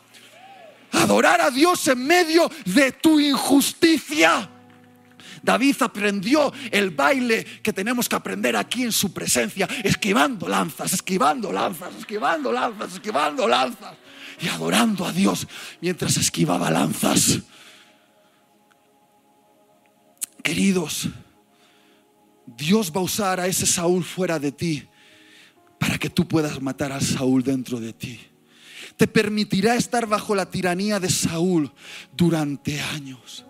[0.91, 4.49] adorar a Dios en medio de tu injusticia.
[5.43, 11.51] David aprendió el baile que tenemos que aprender aquí en su presencia, esquivando lanzas, esquivando
[11.51, 13.95] lanzas, esquivando lanzas, esquivando lanzas
[14.39, 15.47] y adorando a Dios
[15.80, 17.39] mientras esquivaba lanzas.
[20.43, 21.10] Queridos,
[22.45, 24.88] Dios va a usar a ese Saúl fuera de ti
[25.80, 28.31] para que tú puedas matar a Saúl dentro de ti
[29.02, 31.72] te permitirá estar bajo la tiranía de Saúl
[32.16, 33.44] durante años.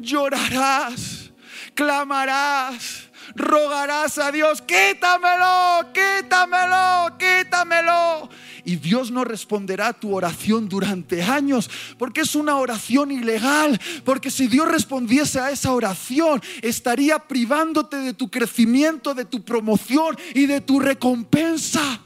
[0.00, 1.30] Llorarás,
[1.74, 8.28] clamarás, rogarás a Dios, quítamelo, quítamelo, quítamelo.
[8.64, 14.28] Y Dios no responderá a tu oración durante años, porque es una oración ilegal, porque
[14.28, 20.46] si Dios respondiese a esa oración, estaría privándote de tu crecimiento, de tu promoción y
[20.46, 22.02] de tu recompensa.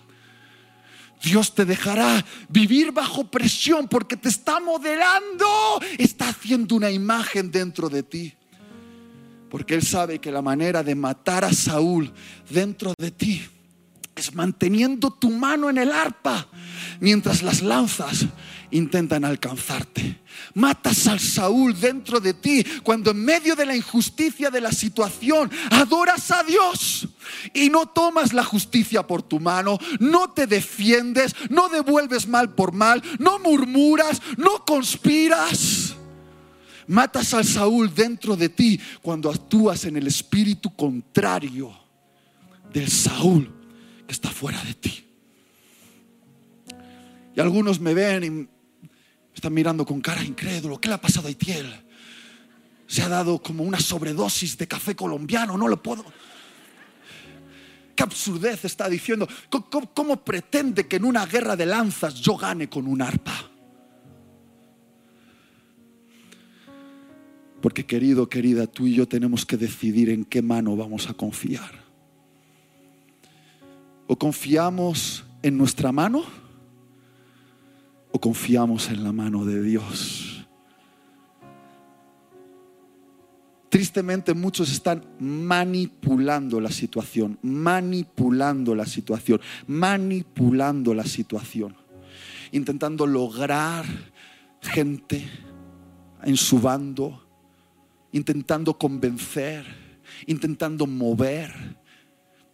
[1.23, 7.89] Dios te dejará vivir bajo presión porque te está modelando, está haciendo una imagen dentro
[7.89, 8.35] de ti.
[9.51, 12.13] Porque Él sabe que la manera de matar a Saúl
[12.49, 13.43] dentro de ti
[14.16, 16.46] es manteniendo tu mano en el arpa
[17.01, 18.27] mientras las lanzas
[18.70, 20.20] intentan alcanzarte.
[20.55, 25.51] Matas al Saúl dentro de ti cuando en medio de la injusticia de la situación
[25.70, 27.09] adoras a Dios
[27.55, 32.72] y no tomas la justicia por tu mano, no te defiendes, no devuelves mal por
[32.72, 35.95] mal, no murmuras, no conspiras.
[36.87, 41.72] Matas al Saúl dentro de ti cuando actúas en el espíritu contrario
[42.72, 43.60] del Saúl
[44.11, 45.05] está fuera de ti.
[47.35, 48.49] Y algunos me ven y
[49.35, 50.81] están mirando con cara incrédulo.
[50.81, 51.73] ¿Qué le ha pasado a Itiel?
[52.87, 55.57] Se ha dado como una sobredosis de café colombiano.
[55.57, 56.05] No lo puedo.
[57.95, 59.29] ¿Qué absurdez está diciendo?
[59.95, 63.51] ¿Cómo, pretende que en una guerra de lanzas yo gane con un arpa?
[67.61, 71.80] Porque querido, querida, tú y yo tenemos que decidir en qué mano vamos a confiar.
[74.11, 76.25] O confiamos en nuestra mano
[78.11, 80.45] o confiamos en la mano de Dios.
[83.69, 91.77] Tristemente muchos están manipulando la situación, manipulando la situación, manipulando la situación,
[92.51, 93.85] intentando lograr
[94.61, 95.25] gente
[96.25, 97.29] en su bando,
[98.11, 99.65] intentando convencer,
[100.27, 101.79] intentando mover.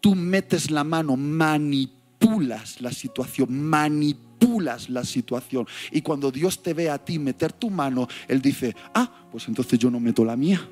[0.07, 5.67] Tú metes la mano, manipulas la situación, manipulas la situación.
[5.91, 9.77] Y cuando Dios te ve a ti meter tu mano, Él dice, ah, pues entonces
[9.81, 10.65] yo no meto la mía.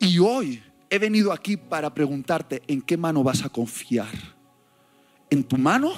[0.00, 4.12] Y hoy he venido aquí para preguntarte, ¿en qué mano vas a confiar?
[5.30, 5.94] ¿En tu mano?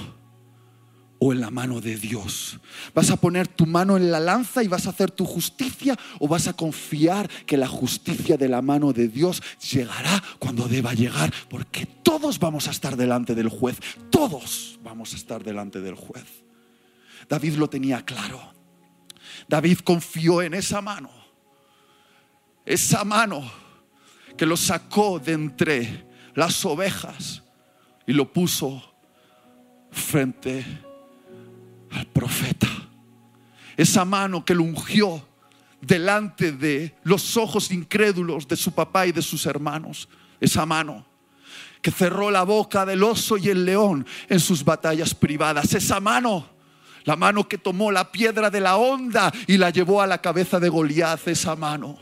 [1.25, 2.59] O en la mano de Dios?
[2.93, 6.27] ¿Vas a poner tu mano en la lanza y vas a hacer tu justicia o
[6.27, 11.33] vas a confiar que la justicia de la mano de Dios llegará cuando deba llegar?
[11.49, 13.79] Porque todos vamos a estar delante del juez,
[14.11, 16.25] todos vamos a estar delante del juez.
[17.29, 18.53] David lo tenía claro.
[19.49, 21.11] David confió en esa mano,
[22.67, 23.49] esa mano
[24.37, 26.05] que lo sacó de entre
[26.35, 27.45] las ovejas
[28.09, 28.83] y lo puso
[29.93, 30.92] frente a
[31.93, 32.69] al profeta.
[33.77, 35.27] Esa mano que lo ungió
[35.81, 40.09] delante de los ojos incrédulos de su papá y de sus hermanos.
[40.41, 41.07] Esa mano
[41.81, 45.75] que cerró la boca del oso y el león en sus batallas privadas.
[45.75, 46.47] Esa mano,
[47.05, 50.61] la mano que tomó la piedra de la onda y la llevó a la cabeza
[50.61, 51.27] de Goliat.
[51.27, 51.99] Esa mano,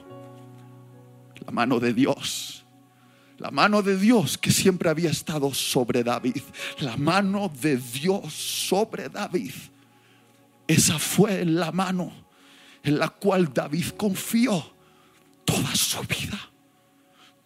[1.45, 2.61] la mano de Dios
[3.41, 6.43] la mano de Dios que siempre había estado sobre David.
[6.80, 9.53] La mano de Dios sobre David.
[10.70, 12.12] Esa fue la mano
[12.84, 14.72] en la cual David confió
[15.44, 16.38] toda su vida.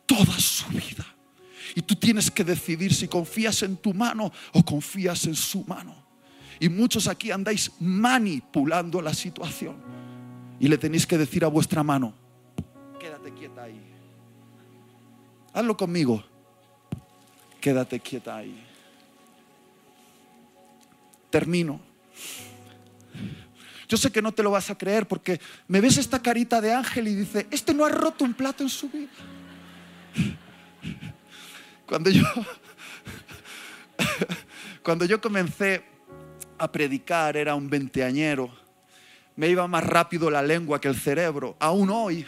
[0.05, 1.07] Toda su vida.
[1.75, 5.97] Y tú tienes que decidir si confías en tu mano o confías en su mano.
[6.61, 9.77] Y muchos aquí andáis manipulando la situación.
[10.61, 12.13] Y le tenéis que decir a vuestra mano,
[13.01, 13.81] quédate quieta ahí.
[15.55, 16.23] Hazlo conmigo.
[17.59, 18.63] Quédate quieta ahí.
[21.31, 21.81] Termino.
[23.89, 26.73] Yo sé que no te lo vas a creer porque me ves esta carita de
[26.73, 29.11] ángel y dice, este no ha roto un plato en su vida.
[31.87, 32.25] Cuando yo,
[34.83, 35.85] cuando yo comencé
[36.57, 38.51] a predicar, era un veinteañero,
[39.37, 41.57] me iba más rápido la lengua que el cerebro.
[41.61, 42.25] Aún hoy,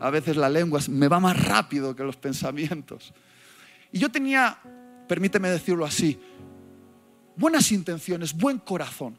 [0.00, 3.14] a veces la lengua me va más rápido que los pensamientos.
[3.92, 4.58] Y yo tenía,
[5.06, 6.18] permíteme decirlo así,
[7.36, 9.16] buenas intenciones, buen corazón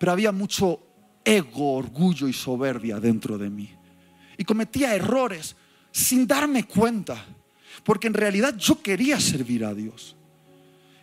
[0.00, 0.80] pero había mucho
[1.22, 3.70] ego, orgullo y soberbia dentro de mí.
[4.38, 5.54] Y cometía errores
[5.92, 7.22] sin darme cuenta,
[7.84, 10.16] porque en realidad yo quería servir a Dios.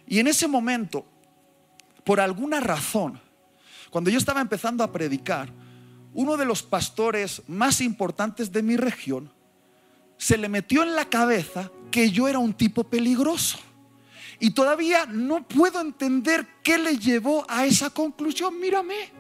[0.08, 1.06] Y en ese momento,
[2.04, 3.22] por alguna razón,
[3.92, 5.48] cuando yo estaba empezando a predicar,
[6.16, 9.30] uno de los pastores más importantes de mi región
[10.18, 13.60] se le metió en la cabeza que yo era un tipo peligroso.
[14.40, 18.60] Y todavía no puedo entender qué le llevó a esa conclusión.
[18.60, 19.17] Mírame.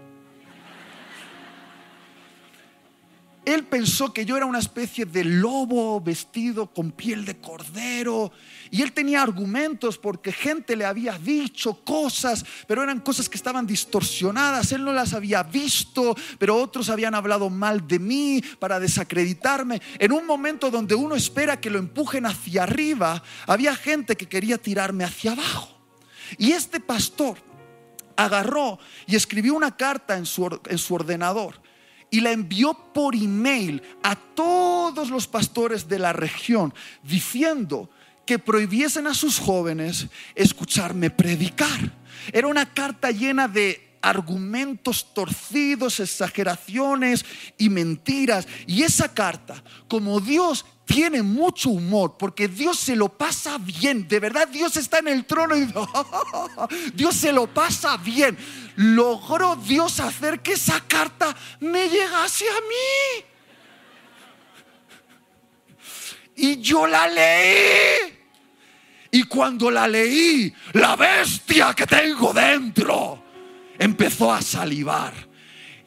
[3.48, 8.30] Él pensó que yo era una especie de lobo vestido con piel de cordero.
[8.72, 13.66] Y él tenía argumentos porque gente le había dicho cosas, pero eran cosas que estaban
[13.66, 14.74] distorsionadas.
[14.74, 19.82] Él no las había visto, pero otros habían hablado mal de mí para desacreditarme.
[19.98, 24.58] En un momento donde uno espera que lo empujen hacia arriba, había gente que quería
[24.58, 25.70] tirarme hacia abajo.
[26.38, 27.38] Y este pastor
[28.18, 31.66] agarró y escribió una carta en su, en su ordenador
[32.10, 37.90] y la envió por email a todos los pastores de la región diciendo
[38.26, 41.94] que prohibiesen a sus jóvenes escucharme predicar.
[42.32, 47.26] Era una carta llena de argumentos torcidos, exageraciones
[47.58, 48.48] y mentiras.
[48.66, 54.22] Y esa carta, como Dios tiene mucho humor, porque Dios se lo pasa bien, de
[54.22, 55.68] verdad Dios está en el trono y
[56.94, 58.38] Dios se lo pasa bien.
[58.78, 63.26] Logró Dios hacer que esa carta me llegase a mí.
[66.38, 68.18] Y yo la leí.
[69.12, 73.24] Y cuando la leí, la bestia que tengo dentro
[73.78, 75.27] empezó a salivar.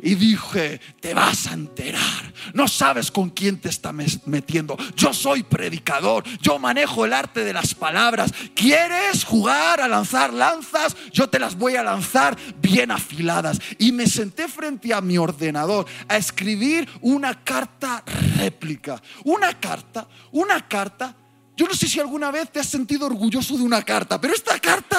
[0.02, 2.32] Y dije, te vas a enterar.
[2.54, 4.76] No sabes con quién te está metiendo.
[4.96, 6.24] Yo soy predicador.
[6.40, 8.32] Yo manejo el arte de las palabras.
[8.54, 10.96] ¿Quieres jugar a lanzar lanzas?
[11.12, 13.60] Yo te las voy a lanzar bien afiladas.
[13.78, 18.02] Y me senté frente a mi ordenador a escribir una carta
[18.36, 19.00] réplica.
[19.24, 21.16] Una carta, una carta.
[21.60, 24.58] Yo no sé si alguna vez te has sentido orgulloso de una carta, pero esta
[24.58, 24.96] carta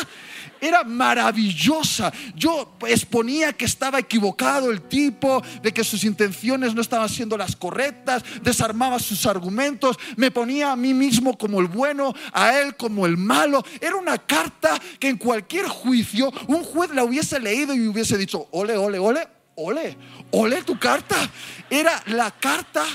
[0.59, 2.13] era maravillosa.
[2.35, 7.55] Yo exponía que estaba equivocado el tipo, de que sus intenciones no estaban siendo las
[7.55, 13.07] correctas, desarmaba sus argumentos, me ponía a mí mismo como el bueno, a él como
[13.07, 13.65] el malo.
[13.79, 18.49] Era una carta que en cualquier juicio un juez la hubiese leído y hubiese dicho,
[18.51, 19.97] ole, ole, ole, ole,
[20.29, 21.27] ole tu carta.
[21.71, 22.85] Era la carta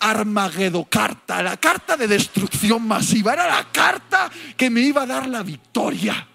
[0.00, 5.28] Armagedo carta, la carta de destrucción masiva, era la carta que me iba a dar
[5.28, 6.26] la victoria.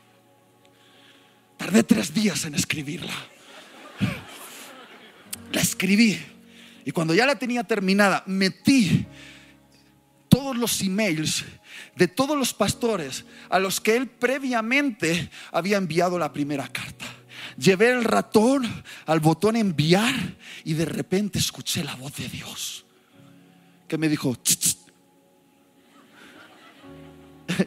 [1.57, 3.14] Tardé tres días en escribirla.
[5.51, 6.20] La escribí.
[6.86, 9.05] Y cuando ya la tenía terminada, metí
[10.28, 11.45] todos los emails
[11.95, 17.05] de todos los pastores a los que él previamente había enviado la primera carta.
[17.57, 20.16] Llevé el ratón al botón enviar
[20.64, 22.86] y de repente escuché la voz de Dios
[23.91, 24.37] que me dijo,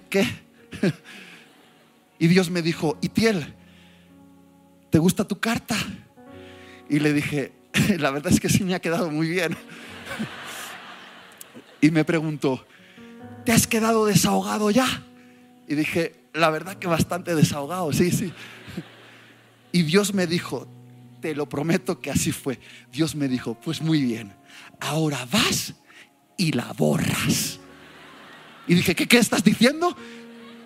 [0.09, 0.27] ¿qué?
[2.18, 3.55] Y Dios me dijo, Itiel,
[4.89, 5.77] ¿te gusta tu carta?
[6.89, 7.53] Y le dije,
[7.99, 9.55] la verdad es que sí me ha quedado muy bien.
[11.83, 12.66] Y me preguntó,
[13.45, 15.05] ¿te has quedado desahogado ya?
[15.68, 18.33] Y dije, la verdad que bastante desahogado, sí, sí.
[19.72, 20.66] Y Dios me dijo,
[21.20, 22.59] te lo prometo que así fue.
[22.91, 24.33] Dios me dijo, pues muy bien,
[24.81, 25.75] ahora vas
[26.37, 27.59] y la borras.
[28.66, 29.97] Y dije, ¿qué, qué estás diciendo?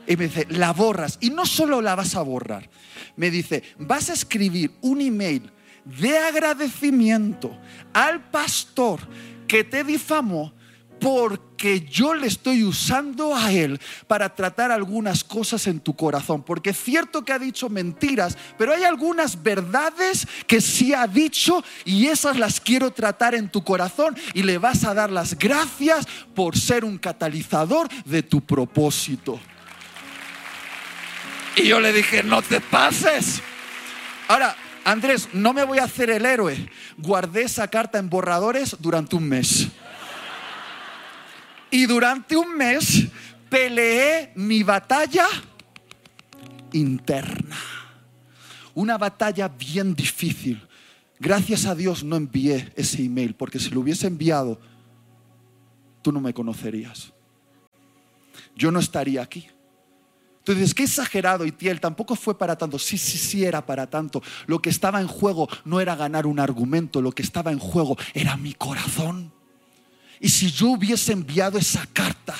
[0.06, 1.18] Y me dice, la borras.
[1.20, 2.70] Y no solo la vas a borrar.
[3.16, 5.50] Me dice, vas a escribir un email
[5.84, 7.56] de agradecimiento
[7.92, 9.00] al pastor
[9.46, 10.52] que te difamó
[11.00, 16.42] porque yo le estoy usando a él para tratar algunas cosas en tu corazón.
[16.42, 21.62] Porque es cierto que ha dicho mentiras, pero hay algunas verdades que sí ha dicho
[21.84, 26.06] y esas las quiero tratar en tu corazón y le vas a dar las gracias
[26.34, 29.40] por ser un catalizador de tu propósito.
[31.56, 33.42] Y yo le dije, no te pases.
[34.28, 36.70] Ahora, Andrés, no me voy a hacer el héroe.
[36.96, 39.68] Guardé esa carta en borradores durante un mes.
[41.70, 43.06] Y durante un mes
[43.48, 45.26] peleé mi batalla
[46.72, 47.56] interna.
[48.74, 50.62] Una batalla bien difícil.
[51.18, 54.60] Gracias a Dios no envié ese email, porque si lo hubiese enviado,
[56.02, 57.12] tú no me conocerías.
[58.54, 59.48] Yo no estaría aquí.
[60.38, 62.78] Entonces, qué exagerado, Itiel, tampoco fue para tanto.
[62.78, 64.22] Sí, sí, sí era para tanto.
[64.46, 67.98] Lo que estaba en juego no era ganar un argumento, lo que estaba en juego
[68.14, 69.32] era mi corazón.
[70.20, 72.34] Y si yo hubiese enviado esa carta,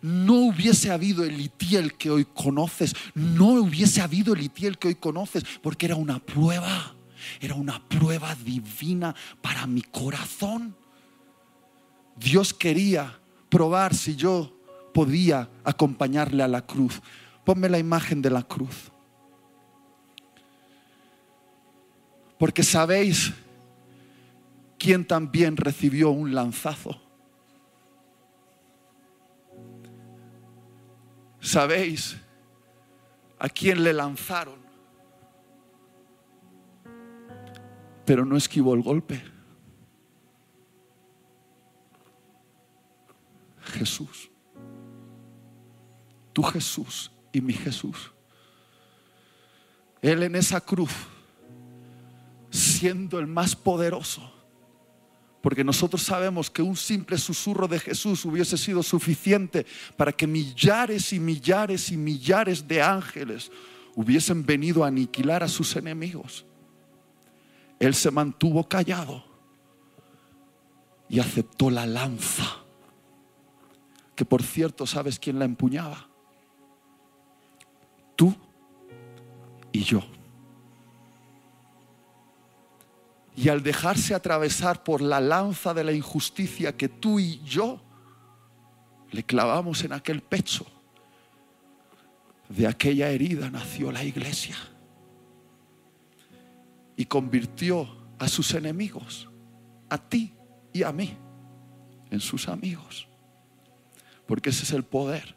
[0.00, 4.94] no hubiese habido el Itiel que hoy conoces, no hubiese habido el Itiel que hoy
[4.94, 6.94] conoces, porque era una prueba,
[7.40, 10.76] era una prueba divina para mi corazón.
[12.16, 13.18] Dios quería
[13.48, 14.54] probar si yo
[14.94, 17.00] podía acompañarle a la cruz.
[17.44, 18.90] Ponme la imagen de la cruz.
[22.38, 23.32] Porque sabéis
[24.78, 27.00] quién también recibió un lanzazo.
[31.40, 32.16] ¿Sabéis
[33.38, 34.58] a quién le lanzaron?
[38.04, 39.22] Pero no esquivó el golpe.
[43.60, 44.30] Jesús.
[46.32, 48.12] Tu Jesús y mi Jesús.
[50.00, 50.92] Él en esa cruz,
[52.50, 54.37] siendo el más poderoso,
[55.40, 59.66] porque nosotros sabemos que un simple susurro de Jesús hubiese sido suficiente
[59.96, 63.50] para que millares y millares y millares de ángeles
[63.94, 66.44] hubiesen venido a aniquilar a sus enemigos.
[67.78, 69.24] Él se mantuvo callado
[71.08, 72.44] y aceptó la lanza,
[74.14, 76.08] que por cierto, ¿sabes quién la empuñaba?
[78.16, 78.34] Tú
[79.72, 80.02] y yo.
[83.38, 87.80] Y al dejarse atravesar por la lanza de la injusticia que tú y yo
[89.12, 90.66] le clavamos en aquel pecho,
[92.48, 94.56] de aquella herida nació la iglesia
[96.96, 99.28] y convirtió a sus enemigos,
[99.88, 100.34] a ti
[100.72, 101.16] y a mí,
[102.10, 103.06] en sus amigos.
[104.26, 105.36] Porque ese es el poder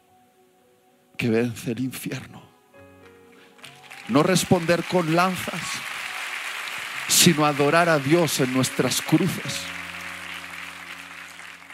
[1.16, 2.42] que vence el infierno.
[4.08, 5.62] No responder con lanzas
[7.22, 9.60] sino adorar a Dios en nuestras cruces.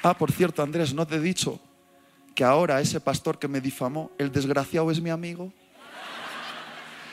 [0.03, 1.59] Ah, por cierto, Andrés, no te he dicho
[2.35, 5.51] que ahora ese pastor que me difamó, el desgraciado es mi amigo.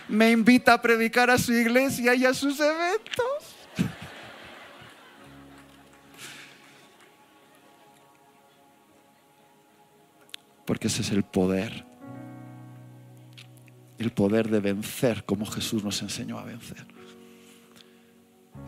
[0.09, 3.55] Me invita a predicar a su iglesia y a sus eventos.
[10.65, 11.86] Porque ese es el poder.
[13.97, 16.94] El poder de vencer como Jesús nos enseñó a vencer.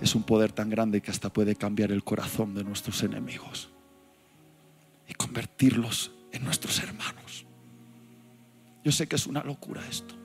[0.01, 3.69] Es un poder tan grande que hasta puede cambiar el corazón de nuestros enemigos
[5.07, 7.45] y convertirlos en nuestros hermanos.
[8.83, 10.15] Yo sé que es una locura esto.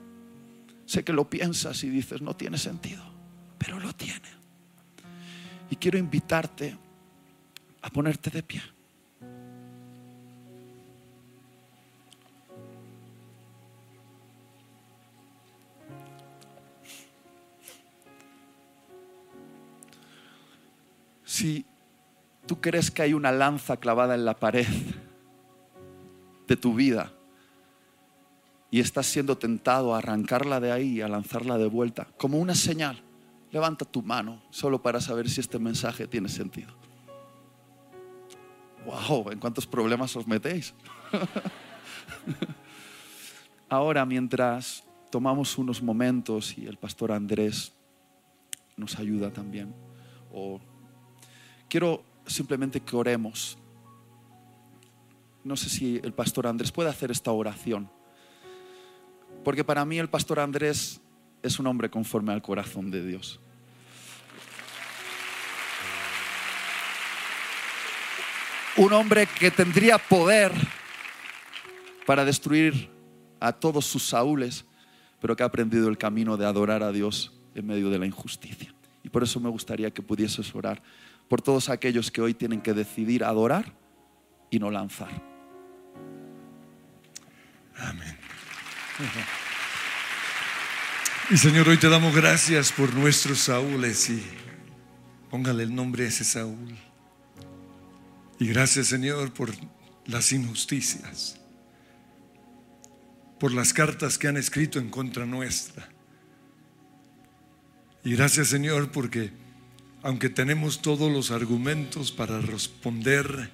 [0.85, 3.03] Sé que lo piensas y dices, no tiene sentido,
[3.57, 4.29] pero lo tiene.
[5.69, 6.77] Y quiero invitarte
[7.81, 8.61] a ponerte de pie.
[21.33, 21.65] Si
[22.45, 24.67] tú crees que hay una lanza clavada en la pared
[26.47, 27.11] de tu vida
[28.69, 33.01] y estás siendo tentado a arrancarla de ahí a lanzarla de vuelta, como una señal,
[33.51, 36.71] levanta tu mano solo para saber si este mensaje tiene sentido.
[38.85, 39.31] ¡Wow!
[39.31, 40.75] ¿En cuántos problemas os metéis?
[43.69, 47.73] Ahora, mientras tomamos unos momentos y el pastor Andrés
[48.77, 49.73] nos ayuda también,
[51.73, 53.57] quiero simplemente que oremos.
[55.43, 57.89] No sé si el pastor Andrés puede hacer esta oración.
[59.43, 61.01] Porque para mí el pastor Andrés
[61.41, 63.39] es un hombre conforme al corazón de Dios.
[68.77, 70.51] Un hombre que tendría poder
[72.05, 72.87] para destruir
[73.39, 74.63] a todos sus Saúles,
[75.19, 78.75] pero que ha aprendido el camino de adorar a Dios en medio de la injusticia.
[79.03, 80.83] Y por eso me gustaría que pudieses orar
[81.27, 83.73] por todos aquellos que hoy tienen que decidir adorar
[84.49, 85.09] y no lanzar.
[87.77, 88.17] Amén.
[91.29, 94.23] Y Señor, hoy te damos gracias por nuestros Saúles y
[95.29, 96.75] póngale el nombre a ese Saúl.
[98.39, 99.51] Y gracias Señor por
[100.05, 101.39] las injusticias,
[103.39, 105.89] por las cartas que han escrito en contra nuestra.
[108.03, 109.31] Y gracias Señor porque
[110.03, 113.49] aunque tenemos todos los argumentos para responder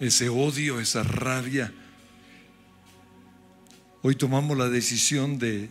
[0.00, 1.72] ese odio, esa rabia,
[4.02, 5.70] hoy tomamos la decisión de,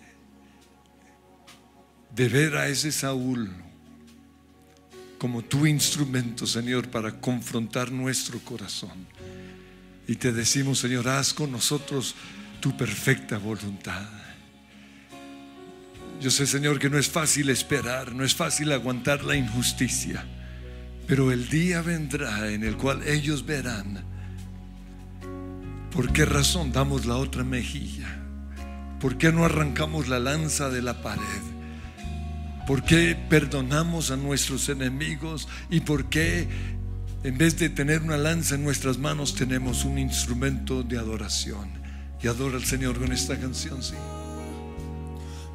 [2.15, 3.51] de ver a ese Saúl
[5.17, 9.05] como tu instrumento, Señor, para confrontar nuestro corazón.
[10.07, 12.15] Y te decimos, Señor, haz con nosotros
[12.61, 14.20] tu perfecta voluntad.
[16.21, 20.23] Yo sé, Señor, que no es fácil esperar, no es fácil aguantar la injusticia,
[21.07, 24.05] pero el día vendrá en el cual ellos verán
[25.89, 28.07] por qué razón damos la otra mejilla,
[28.99, 31.23] por qué no arrancamos la lanza de la pared,
[32.67, 36.47] por qué perdonamos a nuestros enemigos y por qué
[37.23, 41.81] en vez de tener una lanza en nuestras manos tenemos un instrumento de adoración.
[42.21, 43.95] Y adora al Señor con esta canción, sí.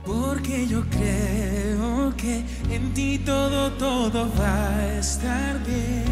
[0.07, 6.05] Porque yo creo que en ti todo, todo va a estar bien.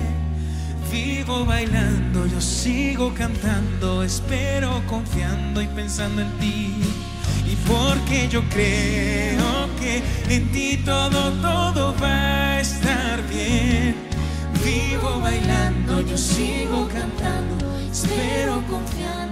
[0.91, 6.75] Vivo bailando, yo sigo cantando, espero confiando y pensando en ti.
[7.47, 13.95] Y porque yo creo que en ti todo, todo va a estar bien.
[14.65, 19.24] Vivo bailando, yo sigo cantando, espero confiando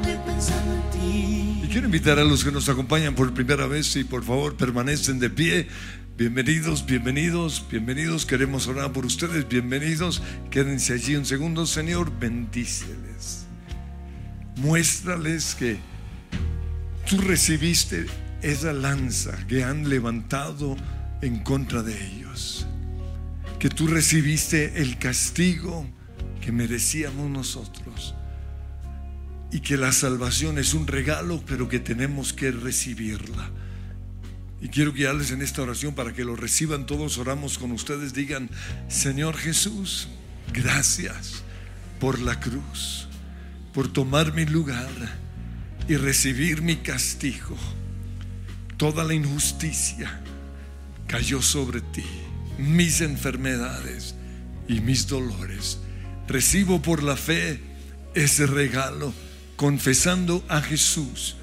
[1.73, 5.31] quiero invitar a los que nos acompañan por primera vez y por favor permanecen de
[5.31, 5.69] pie.
[6.19, 8.27] Bienvenidos, bienvenidos, bienvenidos.
[8.27, 9.49] Queremos orar por ustedes.
[9.49, 10.23] Bienvenidos.
[10.51, 11.65] Quédense allí un segundo.
[11.65, 13.47] Señor, bendíceles.
[14.57, 15.79] Muéstrales que
[17.09, 18.05] tú recibiste
[18.43, 20.77] esa lanza que han levantado
[21.23, 22.67] en contra de ellos.
[23.59, 25.87] Que tú recibiste el castigo
[26.43, 28.15] que merecíamos nosotros.
[29.53, 33.51] Y que la salvación es un regalo, pero que tenemos que recibirla.
[34.63, 37.19] Y quiero guiarles en esta oración para que lo reciban todos.
[37.19, 38.15] Oramos con ustedes.
[38.15, 38.49] Digan,
[38.89, 40.09] Señor Jesús,
[40.53, 41.43] gracias
[42.01, 43.09] por la cruz,
[43.75, 44.91] por tomar mi lugar
[45.89, 47.57] y recibir mi castigo.
[48.77, 50.21] Toda la injusticia
[51.07, 52.05] cayó sobre ti,
[52.59, 54.15] mis enfermedades
[54.69, 55.79] y mis dolores.
[56.29, 57.61] Recibo por la fe
[58.15, 59.13] ese regalo,
[59.57, 61.37] confesando a Jesús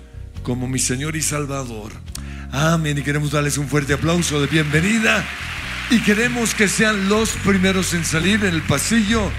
[0.43, 1.91] como mi Señor y Salvador.
[2.51, 2.97] Amén.
[2.97, 5.26] Y queremos darles un fuerte aplauso de bienvenida.
[5.91, 9.32] Y queremos que sean los primeros en salir en el pasillo.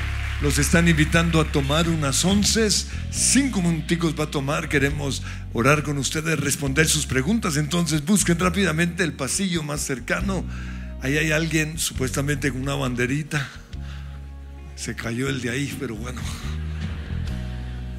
[0.43, 2.69] Los están invitando a tomar unas once.
[3.11, 4.69] Cinco minuticos va a tomar.
[4.69, 7.57] Queremos orar con ustedes, responder sus preguntas.
[7.57, 10.45] Entonces busquen rápidamente el pasillo más cercano.
[11.03, 13.49] Ahí hay alguien supuestamente con una banderita.
[14.77, 16.21] Se cayó el de ahí, pero bueno.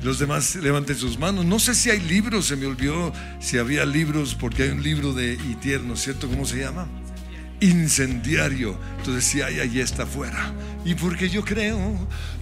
[0.03, 1.45] Los demás levanten sus manos.
[1.45, 5.13] No sé si hay libros, se me olvidó si había libros, porque hay un libro
[5.13, 6.27] de Itier, ¿no es cierto?
[6.27, 6.87] ¿Cómo se llama?
[7.59, 8.75] Incendiario.
[8.97, 10.53] Entonces, si hay, allí está afuera.
[10.83, 11.77] Y porque yo creo,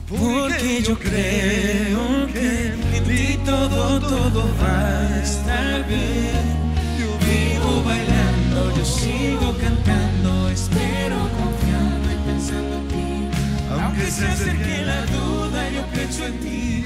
[0.08, 6.74] Porque yo creo que en ti todo, todo va a estar bien.
[6.98, 13.38] Yo vivo bailando, yo sigo cantando, espero confiando y pensando en ti.
[13.70, 16.86] Aunque se acerque la duda, yo pienso en ti.